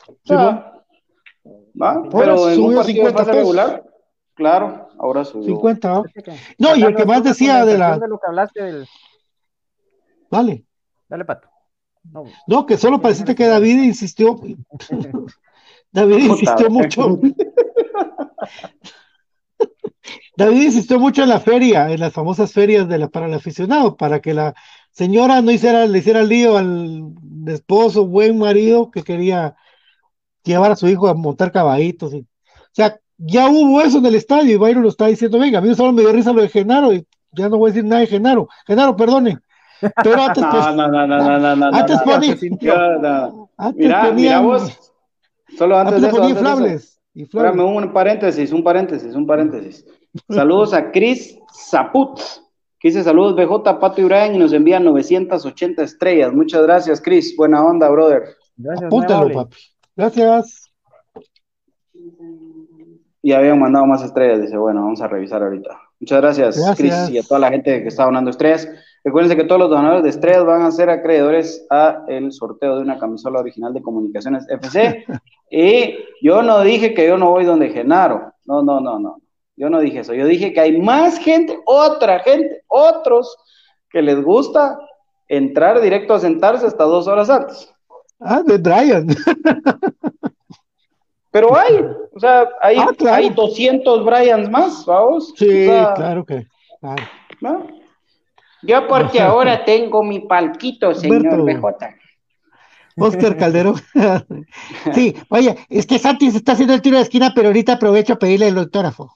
[0.06, 0.72] O sea,
[1.80, 2.08] ¿va?
[2.10, 3.36] Pero en un subió partido de 50 fase pesos.
[3.36, 3.84] regular,
[4.34, 5.46] claro, ahora subió.
[5.46, 6.02] 50,
[6.58, 6.76] ¿no?
[6.76, 7.98] Y el que más decía de la.
[7.98, 8.88] de lo que hablaste del...
[10.30, 10.64] Vale.
[11.08, 11.48] Dale, Pato.
[12.12, 14.40] No, No, que solo pareciste que David insistió.
[15.92, 17.18] David insistió mucho.
[20.36, 23.96] David insistió mucho en la feria, en las famosas ferias de la, para el aficionado,
[23.96, 24.54] para que la
[24.90, 27.14] señora no hiciera, le hiciera lío al
[27.46, 29.56] esposo, buen marido que quería
[30.44, 32.12] llevar a su hijo a montar caballitos.
[32.14, 32.26] y- o
[32.72, 35.74] sea, ya hubo eso en el estadio y Byron lo está diciendo, venga, a mí
[35.74, 38.06] solo me dio risa lo de Genaro y ya no voy a decir nada de
[38.06, 38.48] Genaro.
[38.66, 39.38] Genaro, perdone.
[40.02, 42.04] Pero antes, pues, No, no, no, no, no, no, no, antes no.
[42.04, 43.50] ponía, no.
[43.56, 44.92] antes Mira, mira ponían- vos,
[45.56, 47.00] solo antes antes de eso, inflables.
[47.14, 49.86] Espérame, un paréntesis, un paréntesis, un paréntesis.
[50.28, 51.38] Saludos a Chris
[51.70, 52.18] Zaput,
[52.78, 56.32] que dice saludos BJ, Pato y Brian y nos envía 980 estrellas.
[56.32, 57.34] Muchas gracias, Chris.
[57.36, 58.36] Buena onda, brother.
[58.56, 59.56] gracias, Apúntalo, papi.
[59.96, 60.70] Gracias.
[63.22, 64.40] Y habían mandado más estrellas.
[64.42, 65.78] Dice, bueno, vamos a revisar ahorita.
[65.98, 66.76] Muchas gracias, Gracias.
[66.76, 68.68] Chris, y a toda la gente que está donando estrellas.
[69.06, 72.82] Recuerden que todos los donadores de estrellas van a ser acreedores a el sorteo de
[72.82, 75.04] una camisola original de Comunicaciones FC.
[75.50, 78.32] y yo no dije que yo no voy donde Genaro.
[78.46, 79.18] No, no, no, no.
[79.54, 80.12] Yo no dije eso.
[80.12, 83.36] Yo dije que hay más gente, otra gente, otros
[83.90, 84.76] que les gusta
[85.28, 87.72] entrar directo a sentarse hasta dos horas antes.
[88.18, 89.06] Ah, de Brian.
[91.30, 91.76] Pero hay,
[92.12, 93.16] o sea, hay, Ah, claro.
[93.18, 95.32] hay 200 Bryans más, vamos.
[95.36, 96.44] Sí, O sea, claro que.
[96.80, 97.02] claro.
[97.40, 97.85] ¿no?
[98.66, 101.44] Yo porque ahora tengo mi palquito, señor.
[101.44, 101.94] BJ.
[102.98, 103.76] Oscar Calderón.
[104.94, 108.14] sí, oye, es que Santi se está haciendo el tiro de esquina, pero ahorita aprovecho
[108.14, 109.12] a pedirle el autógrafo.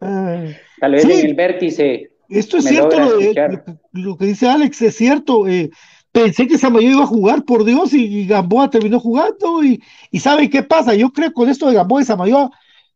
[0.00, 1.12] Ay, Tal vez Sí.
[1.12, 2.10] en el vértice.
[2.28, 3.64] esto es cierto, logra lo, de- escuchar.
[3.92, 5.46] lo que- que dice Alex, es cierto.
[5.46, 5.70] eh,
[6.12, 9.62] pensé que Samayo iba a jugar, por Dios, y, y Gamboa terminó jugando.
[9.62, 10.94] Y, y ¿saben qué pasa?
[10.94, 12.50] Yo creo con esto de Gamboa y Samayoa,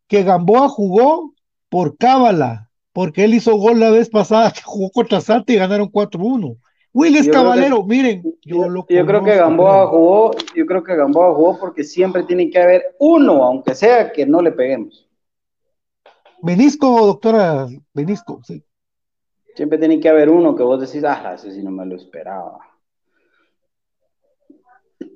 [0.09, 1.33] que Gamboa jugó
[1.69, 5.87] por cábala, porque él hizo gol la vez pasada que jugó contra Santi y ganaron
[5.89, 6.57] 4-1.
[6.91, 10.65] Willis Yo creo que- Caballero, miren, yo Yo, lo yo creo que Gamboa jugó, yo
[10.65, 14.51] creo que Gamboa jugó porque siempre tiene que haber uno, aunque sea que no le
[14.51, 15.07] peguemos.
[16.41, 18.63] Menisco, doctora, Menisco, sí.
[19.55, 22.57] Siempre tiene que haber uno que vos decís, ah, ese sí no me lo esperaba.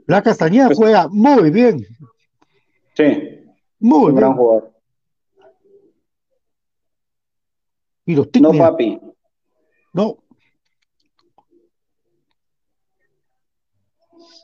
[0.05, 1.79] La Castañeda Pues- juega muy bien,
[2.95, 3.39] Sí,
[3.79, 4.35] muy un gran
[8.05, 8.23] bien.
[8.23, 8.41] jugador.
[8.41, 8.99] No, papi.
[9.93, 10.17] No.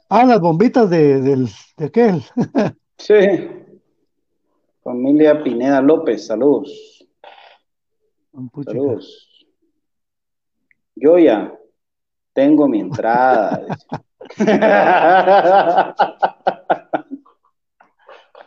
[0.09, 2.23] Ah, las bombitas de, del, de aquel.
[2.97, 3.15] Sí.
[4.83, 7.07] Familia Pineda López, saludos.
[8.65, 9.47] Saludos.
[10.95, 11.57] Yo ya
[12.33, 13.65] tengo mi entrada.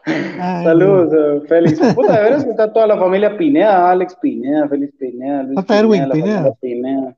[0.05, 1.81] Ay, Saludos, eh, Félix.
[1.95, 5.79] Puta, de veras que está toda la familia Pineda, Alex Pineda, Félix Pineda, Luis Falta
[5.79, 6.55] Erwin la Pineda.
[6.61, 7.17] Pineda.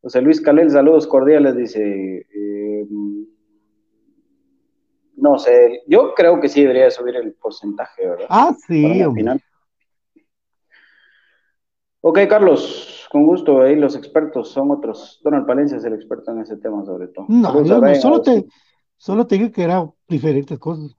[0.00, 2.26] José Luis Calel, saludos cordiales, dice.
[2.34, 2.86] eh,
[5.16, 8.26] no sé, yo creo que sí debería de subir el porcentaje, ¿verdad?
[8.28, 9.40] Ah, sí, final.
[12.00, 15.20] Ok, Carlos, con gusto, ahí los expertos son otros.
[15.24, 17.26] Donald Palencia es el experto en ese tema, sobre todo.
[17.28, 18.46] No, yo no, solo te,
[18.96, 20.96] solo te digo que eran diferentes cosas.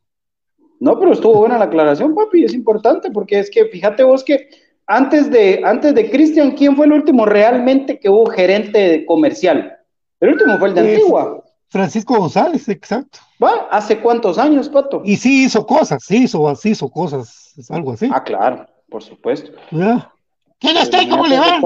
[0.79, 4.49] No, pero estuvo buena la aclaración, papi, es importante porque es que fíjate vos que
[4.87, 9.77] antes de antes de Cristian, ¿quién fue el último realmente que hubo gerente comercial?
[10.19, 11.43] El último fue el de Antigua.
[11.67, 13.19] Francisco González, exacto.
[13.41, 13.67] ¿Va?
[13.71, 15.03] ¿Hace cuántos años, Pato?
[15.05, 18.09] Y sí hizo cosas, sí hizo, sí hizo cosas, es algo así.
[18.11, 19.51] Ah, claro, por supuesto.
[19.71, 20.07] ¿verdad?
[20.57, 21.59] ¿Qué no Pero ¿Cómo le va?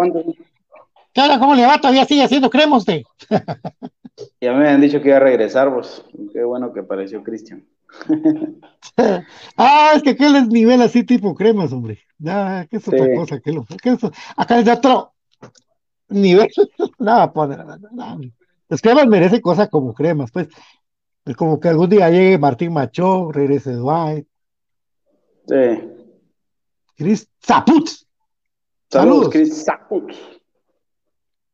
[1.14, 1.22] ¿Qué?
[1.40, 1.78] ¿Cómo le va?
[1.78, 3.02] Todavía sigue haciendo crema usted.
[4.40, 6.06] Ya me habían dicho que iba a regresar, vos.
[6.32, 7.66] Qué bueno que apareció Cristian.
[9.58, 12.00] Ah, es que aquel es nivel así tipo cremas, hombre.
[12.18, 13.40] Ya, que es otra cosa.
[13.40, 15.14] Que lo, que eso- acá es de otro
[16.10, 16.50] nivel.
[17.00, 17.64] Nada, poner.
[17.92, 18.18] nada.
[18.70, 20.48] Los cremas merecen cosas como cremas, pues.
[21.26, 24.28] Es como que algún día llegue Martín Machó, regrese Dwight,
[25.48, 25.90] Sí.
[26.96, 27.88] Chris Zaput.
[27.88, 28.04] Saludos,
[28.90, 29.30] Saludos.
[29.32, 30.12] Chris Saput.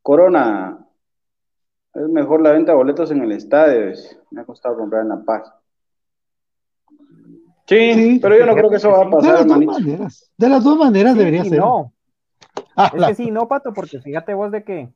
[0.01, 0.85] Corona.
[1.99, 3.93] Es mejor la venta de boletos en el estadio.
[4.31, 5.51] Me ha costado comprar en La Paz.
[7.67, 8.19] Sí, Sí.
[8.21, 10.31] pero yo no creo que eso va a De pasar, las dos maneras.
[10.37, 11.59] De las dos maneras Sí debería ser.
[11.59, 11.93] no.
[12.75, 14.89] Ah, Es la- que sí, no, Pato, porque fíjate vos de que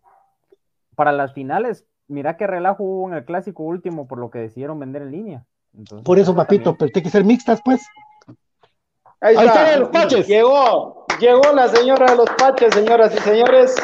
[0.95, 4.79] para las finales, mira qué relajo hubo en el clásico último por lo que decidieron
[4.79, 5.45] vender en línea.
[5.77, 7.81] Entonces, Por eso, papito, también- pero tiene que ser mixtas, pues.
[9.19, 9.65] Ahí Ahí está.
[9.65, 10.27] están los paches.
[10.27, 13.75] Llegó, llegó la señora de los paches, señoras y señores.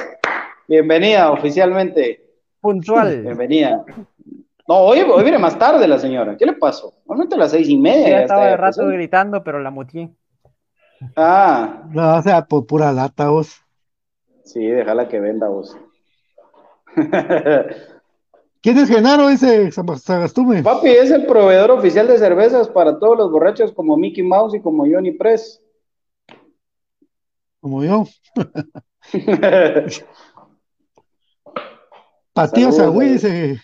[0.67, 2.28] Bienvenida oficialmente.
[2.62, 3.22] Puntual.
[3.24, 3.84] Bienvenida.
[4.68, 6.38] No, hoy, hoy viene más tarde la señora.
[6.38, 6.93] ¿Qué le pasó?
[7.05, 8.07] Normalmente a las seis y media.
[8.07, 10.12] Ya ya estaba de rato gritando, pero la mutié.
[11.16, 13.55] Ah, No, o sea, por pura lata, vos.
[14.43, 15.76] sí, déjala que venda vos.
[18.62, 20.62] ¿Quién es Genaro ese Sagastume?
[20.64, 24.62] Papi es el proveedor oficial de cervezas para todos los borrachos como Mickey Mouse y
[24.62, 25.62] como Johnny Press.
[27.62, 28.05] Como yo.
[32.48, 33.62] Saludos, Sagüí, dice.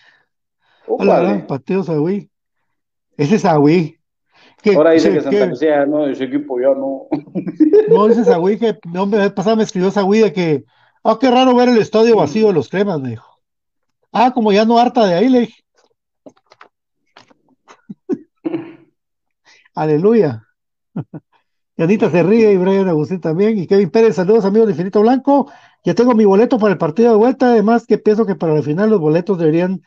[0.86, 2.30] Hola, Patio Sagüí.
[3.16, 3.98] Ese es Sagüí.
[4.62, 7.06] Que, Ahora dice que- que Santa Lucía, no, ese equipo ya no.
[7.88, 10.64] no, dice Sagüí que, no, vez pasada me escribió Sagüí de que,
[11.04, 13.40] ah, qué raro ver el estadio vacío de los cremas, me dijo.
[14.12, 15.62] Ah, como ya no harta de ahí, le dije.
[19.74, 20.42] Aleluya.
[21.78, 23.58] Y Anita se ríe y Brian Agustín también.
[23.58, 25.52] Y Kevin Pérez, saludos amigos de Infinito Blanco.
[25.86, 27.50] Ya tengo mi boleto para el partido de vuelta.
[27.52, 29.80] Además, que pienso que para la final los boletos deberían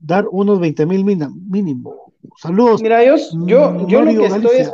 [0.00, 2.12] dar unos 20 mil mínimo.
[2.38, 2.82] Saludos.
[2.82, 3.14] Mira, yo,
[3.46, 4.72] yo, yo lo que estoy es-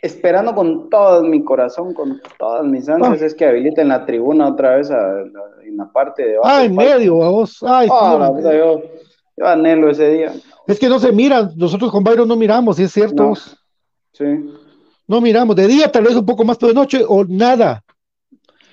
[0.00, 3.26] esperando con todo mi corazón, con todas mis ansias, Ah.
[3.26, 6.48] es que habiliten la tribuna otra vez a en la parte de abajo.
[6.50, 7.58] Ah, en medio, vamos.
[7.62, 8.82] Ay, Ah, sí, la puta, yo,
[9.36, 10.32] yo anhelo ese día.
[10.66, 13.22] Es que no se miran, nosotros con Byron no miramos, si es cierto.
[13.22, 13.28] No.
[13.30, 13.36] No.
[14.12, 17.82] Sí, miramos, de día tal vez un poco más, pero de noche o nada.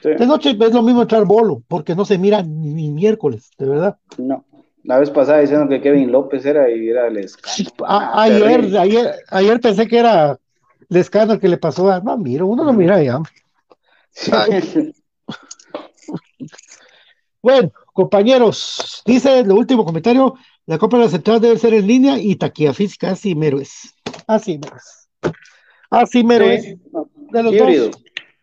[0.01, 0.09] Sí.
[0.09, 3.97] De noche es lo mismo entrar bolo, porque no se mira ni, miércoles, de verdad.
[4.17, 4.45] No.
[4.83, 7.85] La vez pasada diciendo que Kevin López era y era el escándalo.
[7.85, 10.39] A- ayer, ayer, ayer pensé que era
[10.89, 11.99] el escándalo que le pasó a.
[11.99, 13.19] No, mira, uno no mira ya.
[17.43, 20.35] Bueno, compañeros, dice el último comentario:
[20.67, 23.93] la compra de la central debe ser en línea y taquilla física, así mero es.
[24.27, 25.07] Así mero es.
[25.89, 26.63] Así mero es.
[26.63, 26.75] Sí,
[27.31, 28.00] De los dos.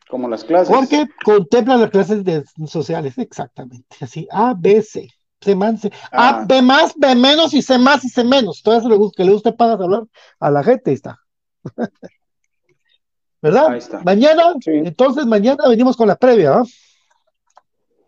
[0.09, 0.75] Como las clases.
[0.75, 3.97] Porque contempla las clases de- sociales, exactamente.
[4.01, 5.09] Así, A, B, C.
[5.41, 5.89] C más, C.
[6.11, 6.45] A, Ah.
[6.47, 8.63] B más, B menos y C más y C menos.
[8.63, 10.03] Todo eso le gusta, que le guste pagas hablar
[10.41, 11.19] a la gente, ahí está.
[13.41, 13.69] ¿Verdad?
[13.69, 14.01] Ahí está.
[14.03, 14.73] Mañana, Sí.
[14.73, 16.65] entonces mañana venimos con la previa, ¿ah?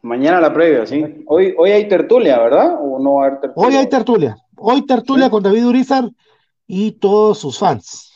[0.03, 1.05] Mañana la previa, sí.
[1.27, 2.79] Hoy, hoy hay tertulia, ¿verdad?
[2.81, 3.53] ¿O no tertulia?
[3.69, 4.37] Hoy hay tertulia.
[4.57, 5.31] Hoy tertulia Sí.
[5.31, 6.11] con David Urizar
[6.67, 8.10] y todos sus fans.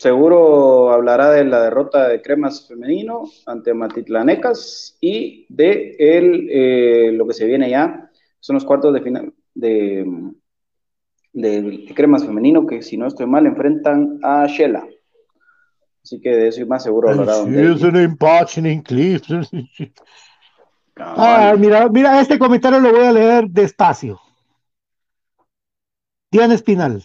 [0.00, 7.26] Seguro hablará de la derrota de Cremas Femenino ante Matitlanecas y de el, eh, lo
[7.26, 8.10] que se viene ya.
[8.38, 10.06] Son los cuartos de final de,
[11.34, 14.88] de, de Cremas Femenino que, si no estoy mal, enfrentan a Shela.
[16.02, 17.34] Así que de eso y más seguro hablará.
[20.96, 24.18] Ah, mira, mira, este comentario lo voy a leer despacio.
[26.32, 27.04] Diana Espinal.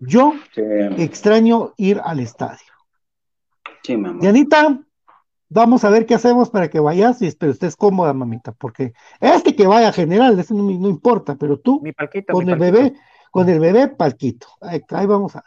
[0.00, 0.62] Yo Sí,
[0.98, 2.72] extraño ir al estadio.
[3.82, 4.20] sí, mi amor.
[4.20, 4.80] Dianita,
[5.48, 9.54] vamos a ver qué hacemos para que vayas y pero estés cómoda, mamita, porque este
[9.54, 12.78] que vaya general, eso no, importa, pero tú Mi palquito, con mi el palquito.
[12.78, 12.94] bebé,
[13.30, 14.48] con el bebé palquito.
[14.60, 15.44] Ahí, ahí vamos a.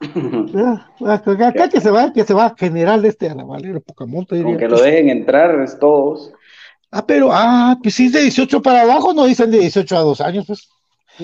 [1.06, 4.50] Acá, que se va, que se va general este a la Valero Pocamonte, diría.
[4.50, 6.32] Aunque lo dejen entrar, es todos.
[6.90, 10.00] Ah, pero, ah, pues si es de 18 para abajo, no dicen de 18 a
[10.00, 10.68] 2 años, pues.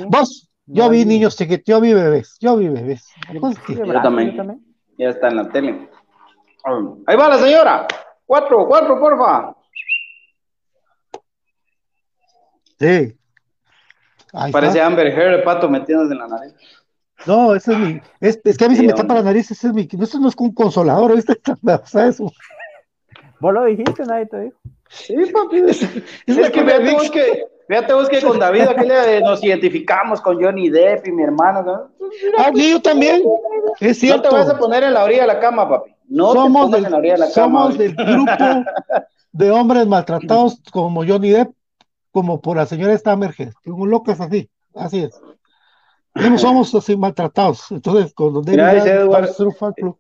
[0.09, 3.03] Vos, yo No, vi niños chiquitos, yo vi bebés, yo vi bebés.
[3.03, 3.39] Sí.
[3.67, 4.63] Sí, Yo brazo, también.
[4.99, 5.89] Ya está en la tele.
[7.07, 7.87] Ahí va la señora.
[8.27, 9.55] Cuatro, cuatro, porfa.
[12.79, 13.17] Sí.
[14.35, 14.87] Ahí Parece está.
[14.87, 16.55] Amber Heard, el pato metiéndose en la nariz.
[17.27, 18.01] No, ese es mi.
[18.21, 19.89] Es, es que a mí se me tapa la nariz, ese es mi.
[19.91, 21.41] Eso no es un consolador, ¿viste?
[21.83, 22.31] O sea, eso.
[23.41, 24.59] Vos lo dijiste, nadie te dijo.
[24.91, 25.59] Sí, papi.
[25.61, 25.83] Es,
[26.27, 30.43] Es que fíjate vos que, fíjate vos que con David aquí le- nos identificamos con
[30.43, 31.63] Johnny Depp y mi hermano.
[31.63, 31.91] ¿no?
[32.39, 33.23] Ah, sí, yo también.
[33.81, 34.29] Es No cierto.
[34.31, 35.95] te vas a poner en la orilla de la cama, papi.
[36.09, 37.61] No te somos pongas del, en la orilla de la cama.
[37.63, 38.33] somos del grupo
[39.33, 41.53] de hombres maltratados como Johnny Depp,
[42.11, 45.21] como por la señora Stammerhead, como locas así, así es.
[46.15, 47.71] No somos así maltratados.
[47.71, 49.31] Entonces, con David Mira, dice Edward-
[49.83, 49.97] un.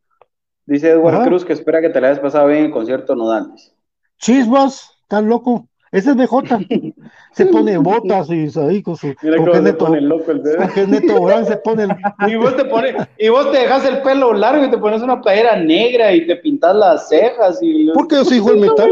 [0.64, 1.24] Dice Edward.
[1.24, 3.74] Cruz que espera que te la hayas pasado bien en el concierto Nodales.
[4.18, 5.68] Chismas, tan loco.
[5.92, 6.92] Ese es BJ.
[7.32, 9.14] Se pone botas y ahí con su.
[9.22, 10.68] Mira cómo Neto, pone loco el bebé.
[10.74, 11.96] que Neto Brand se pone el-
[12.30, 15.20] Y vos te pones, y vos te dejas el pelo largo y te pones una
[15.20, 18.90] playera negra y te pintas las cejas y Porque yo soy hijo del metal.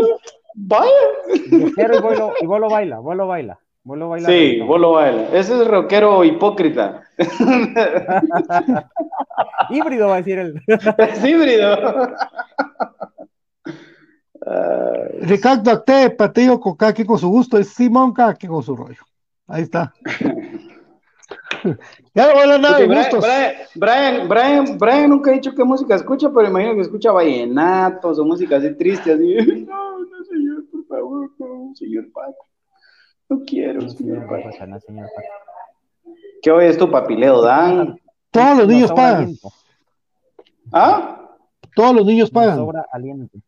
[0.54, 0.90] vaya.
[1.34, 1.58] Y
[2.00, 3.58] vos lo, y vos lo baila, vos lo baila.
[3.84, 4.28] Vos lo baila.
[4.28, 5.32] Sí, vos lo bailas.
[5.32, 7.02] Ese es rockero hipócrita.
[9.70, 10.60] Híbrido va a decir él.
[10.98, 11.76] Es híbrido.
[14.48, 18.62] Ay, Ricardo Acte, Pateo con cada quien con su gusto, es Simón, cada quien con
[18.62, 19.02] su rollo.
[19.48, 19.92] Ahí está.
[22.14, 23.24] ya no voy a hablar nada Brian, gustos.
[23.24, 28.18] Brian, Brian, Brian- Brian nunca ha dicho qué música escucha, pero imagino que escucha vallenatos
[28.18, 29.36] o música así triste, así.
[29.66, 32.46] No, no, señor, por favor, no, señor Paco.
[33.28, 34.50] No quiero, No, señor Paco.
[34.50, 35.28] Paco, no, señor Paco.
[36.42, 37.98] ¿Qué hoy es tu papileo, Dan?
[38.30, 39.32] Todos los niños pagan.
[40.72, 41.30] ¿Ah?
[41.74, 42.56] Todos los niños pagan.
[42.56, 43.38] sobra aliento.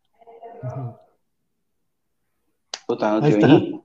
[2.87, 3.47] Puta, no Ahí te está.
[3.55, 3.83] oí.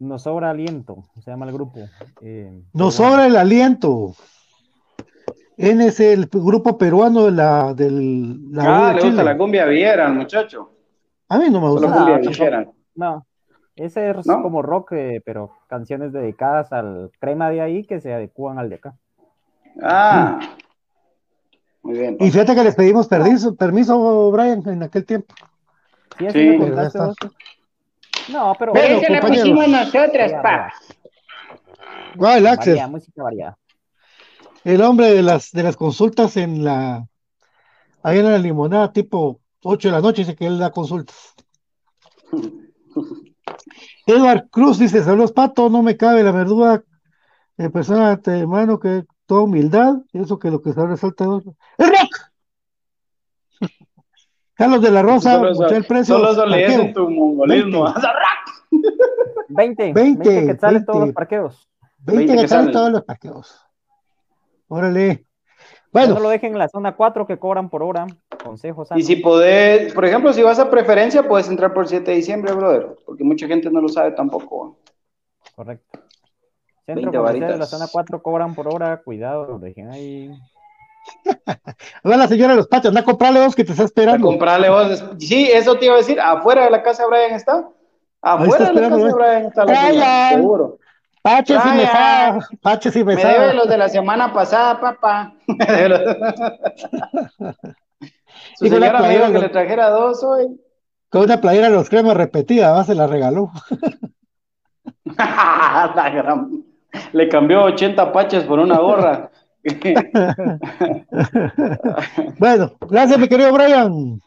[0.00, 1.80] Nos sobra aliento, se llama el grupo.
[2.20, 3.12] Eh, Nos peruano.
[3.12, 4.14] sobra el aliento.
[5.56, 10.06] N es el grupo peruano de la, del, la Ah, le gusta la cumbia villera
[10.06, 10.70] al muchacho.
[11.28, 11.86] A mí no me gusta.
[11.92, 12.70] cumbia Ah, villera.
[12.96, 13.26] No,
[13.76, 14.42] ese es ¿No?
[14.42, 18.74] como rock, eh, pero canciones dedicadas al crema de ahí que se adecúan al de
[18.76, 18.94] acá.
[19.82, 20.40] Ah.
[21.84, 22.16] Muy bien.
[22.18, 25.34] Y fíjate que les pedimos permiso, permiso, Brian, en aquel tiempo.
[26.18, 27.14] Sí, vos.
[28.30, 30.72] No, pero Bueno, Esa la pusimos nosotras, Varía, pa.
[32.38, 33.58] El Axel, música varía.
[34.64, 37.06] el hombre de las, de las consultas en la,
[38.02, 41.34] ahí en la limonada, tipo 8 de la noche, dice que él da consultas.
[44.06, 46.82] Edward Cruz dice, saludos Pato, no me cabe la verdura
[47.58, 51.40] de persona de hermano que toda humildad, eso que lo que se resalta ¡El
[51.88, 52.16] rock!
[54.54, 56.16] Carlos de la Rosa, Solo eso- el precio.
[56.18, 57.92] solo eso en tu mongolismo.
[59.48, 61.06] 20, 20, 20 quetzales todos 20.
[61.08, 61.68] los parqueos.
[61.98, 62.72] 20 20 que que salen salen.
[62.72, 63.66] todos los parqueos.
[64.68, 65.26] Órale.
[65.92, 66.14] Bueno.
[66.14, 68.06] No lo dejen en la zona 4 que cobran por hora.
[68.42, 68.88] Consejos.
[68.96, 72.16] Y si podés, por ejemplo, si vas a preferencia, puedes entrar por el 7 de
[72.16, 74.78] diciembre, brother, porque mucha gente no lo sabe tampoco.
[75.54, 76.00] Correcto.
[76.86, 79.00] Centro 20 comercial de la zona 4 cobran por hora.
[79.02, 80.30] Cuidado, lo dejen ahí.
[82.06, 84.26] va la señora de los patios, anda a comprarle dos que te está A esperando.
[84.26, 85.04] comprarle vos.
[85.18, 87.68] Sí, eso te iba a decir, afuera de la casa de Brian está.
[88.22, 89.12] Afuera está de la casa de.
[89.12, 90.78] Brian está la señora, seguro.
[91.22, 93.54] Paches y mesada, paches y Me debe mesada.
[93.54, 95.32] los de la semana pasada, papá.
[98.56, 100.60] Su señora me dijo que le trajera dos hoy.
[101.08, 103.50] Con una playera de los cremas repetida, va, se la regaló.
[105.04, 106.64] La gran-
[107.12, 109.30] Le cambió 80 paches por una gorra.
[112.38, 114.20] Bueno, gracias, mi querido Brian.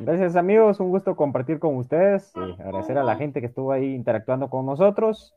[0.00, 2.30] Gracias amigos, un gusto compartir con ustedes.
[2.36, 5.34] eh, agradecer a la gente que estuvo ahí interactuando con nosotros.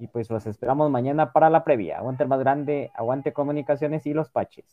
[0.00, 1.98] Y pues los esperamos mañana para la previa.
[1.98, 4.64] Aguante el más grande, aguante comunicaciones y los paches.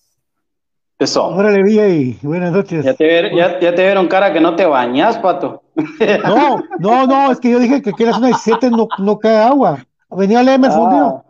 [0.99, 1.25] Eso.
[1.27, 2.85] Órale, Villa, y buenas noches.
[2.85, 5.63] Ya te, ver- ya, ya te vieron cara que no te bañas, pato.
[6.25, 9.85] No, no, no, es que yo dije que la zona 17 no, no cae agua.
[10.09, 11.21] Venía el Emerson, tío.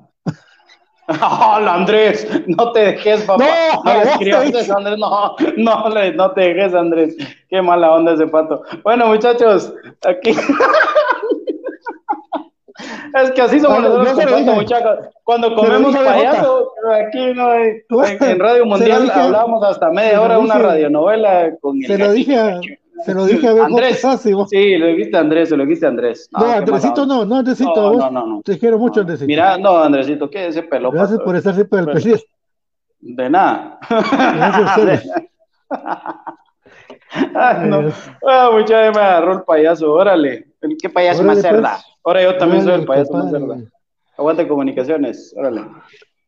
[1.07, 3.43] Hola Andrés, no te dejes, papá.
[3.75, 4.71] No, No, le escribas dije.
[4.75, 7.15] Andrés, no, no, le- no te dejes, Andrés.
[7.47, 8.63] Qué mala onda ese pato.
[8.83, 9.71] Bueno, muchachos,
[10.03, 10.31] aquí.
[13.13, 14.51] es que así somos Bueno, nosotros con pato, dije.
[14.55, 14.99] muchachos.
[15.23, 17.81] Cuando comemos dije payaso, aquí no hay.
[18.21, 21.97] En, Radio Mundial dije- hablábamos hasta media hora de una dije- radionovela con el Se
[21.99, 22.59] lo dije
[23.03, 24.01] se lo dije a BJ Andrés.
[24.33, 24.49] Vos.
[24.49, 26.29] Sí, lo dijiste a Andrés, se lo dijiste a Andrés.
[26.31, 27.97] No, qué mala Andresito no, no, Andresito, No, vos.
[27.97, 28.41] no, no, no.
[28.41, 29.27] Te quiero mucho, Andresito.
[29.27, 30.91] Mira, no, Andresito, ¿qué es ese pelo?
[30.91, 32.23] Gracias por estar siempre al pendiente.
[32.99, 33.79] De nada.
[33.89, 35.11] Gracias a ustedes.
[37.35, 37.83] Ay, no.
[38.27, 40.47] Ah, mucha vez me agarró el payaso, órale.
[40.81, 41.71] ¿Qué payaso Órale, más cerda?
[41.73, 41.85] pues.
[42.03, 43.57] Ahora yo también soy el payaso más cerda.
[44.17, 45.61] Aguante comunicaciones, órale.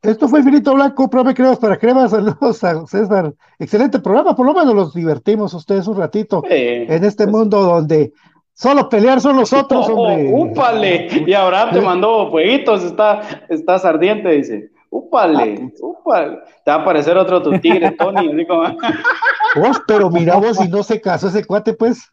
[0.02, 2.12] Esto fue Infinito Blanco, Prome Cremas para Cremas.
[2.12, 3.34] Saludos a César.
[3.60, 8.14] Excelente programa, por lo menos los divertimos ustedes un ratito en este mundo donde
[8.54, 10.32] solo pelear son los otros, Oh, hombre.
[10.34, 11.24] úpale.
[11.26, 14.72] Y Abraham te mandó fueguitos, está, estás ardiente, dice.
[14.90, 16.40] Úpale, úpale.
[16.64, 18.64] Te va a aparecer otro tu tigre, Tony, así como,
[19.56, 22.10] Vos, pero mira vos, si no se casó ese cuate, pues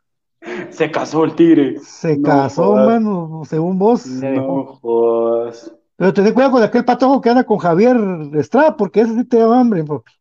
[0.70, 1.78] se casó el tigre.
[1.80, 2.86] se No casó, jodas.
[2.86, 4.06] mano, según vos.
[4.06, 5.72] No jodas.
[5.96, 7.96] Pero ten cuidado con aquel patojo que anda con Javier
[8.34, 10.12] Estrada, porque ese sí te da hambre, papi.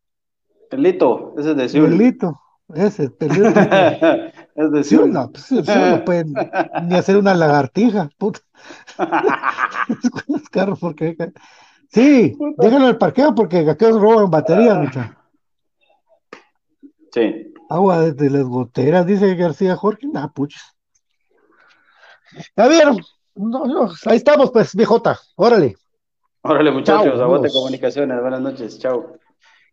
[0.71, 1.89] El Lito, ese es de Seúl.
[1.89, 2.41] Pelito,
[2.73, 3.47] ese, pelito.
[4.55, 5.11] es de Seúl.
[5.11, 6.33] no, pues, no pueden
[6.87, 8.39] ni hacer una lagartija, puta.
[8.97, 11.15] Con los carros, porque.
[11.89, 15.15] Sí, déjalo al parqueo porque aquellos roban baterías, mucha.
[17.11, 17.53] Sí.
[17.69, 20.07] Agua desde las goteras, dice García Jorge.
[20.07, 20.63] Nah, puches.
[22.55, 22.97] Ya vieron.
[23.35, 25.19] No, no, ahí estamos, pues, viejota.
[25.35, 25.75] Órale.
[26.41, 27.53] Órale, muchachos, Chao, aguante amigos.
[27.61, 28.21] comunicaciones.
[28.21, 29.13] Buenas noches, chao.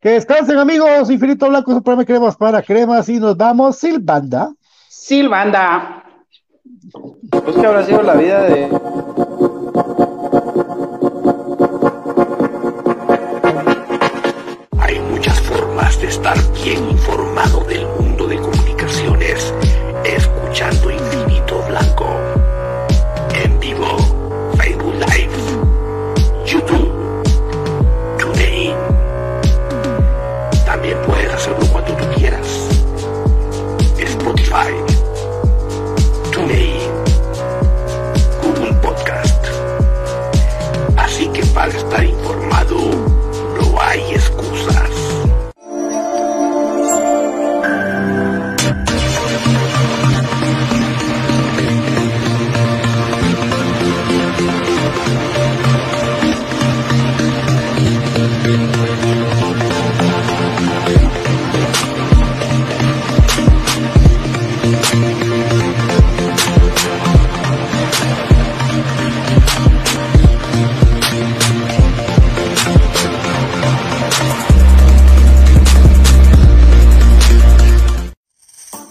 [0.00, 1.10] Que descansen, amigos.
[1.10, 3.08] Infinito Blanco, su programa de cremas para cremas.
[3.08, 4.52] Y nos vamos, Silbanda.
[4.88, 6.04] Silvanda.
[7.30, 8.68] Pues que habrá sido la vida de.
[14.78, 17.99] Hay muchas formas de estar bien informado del mundo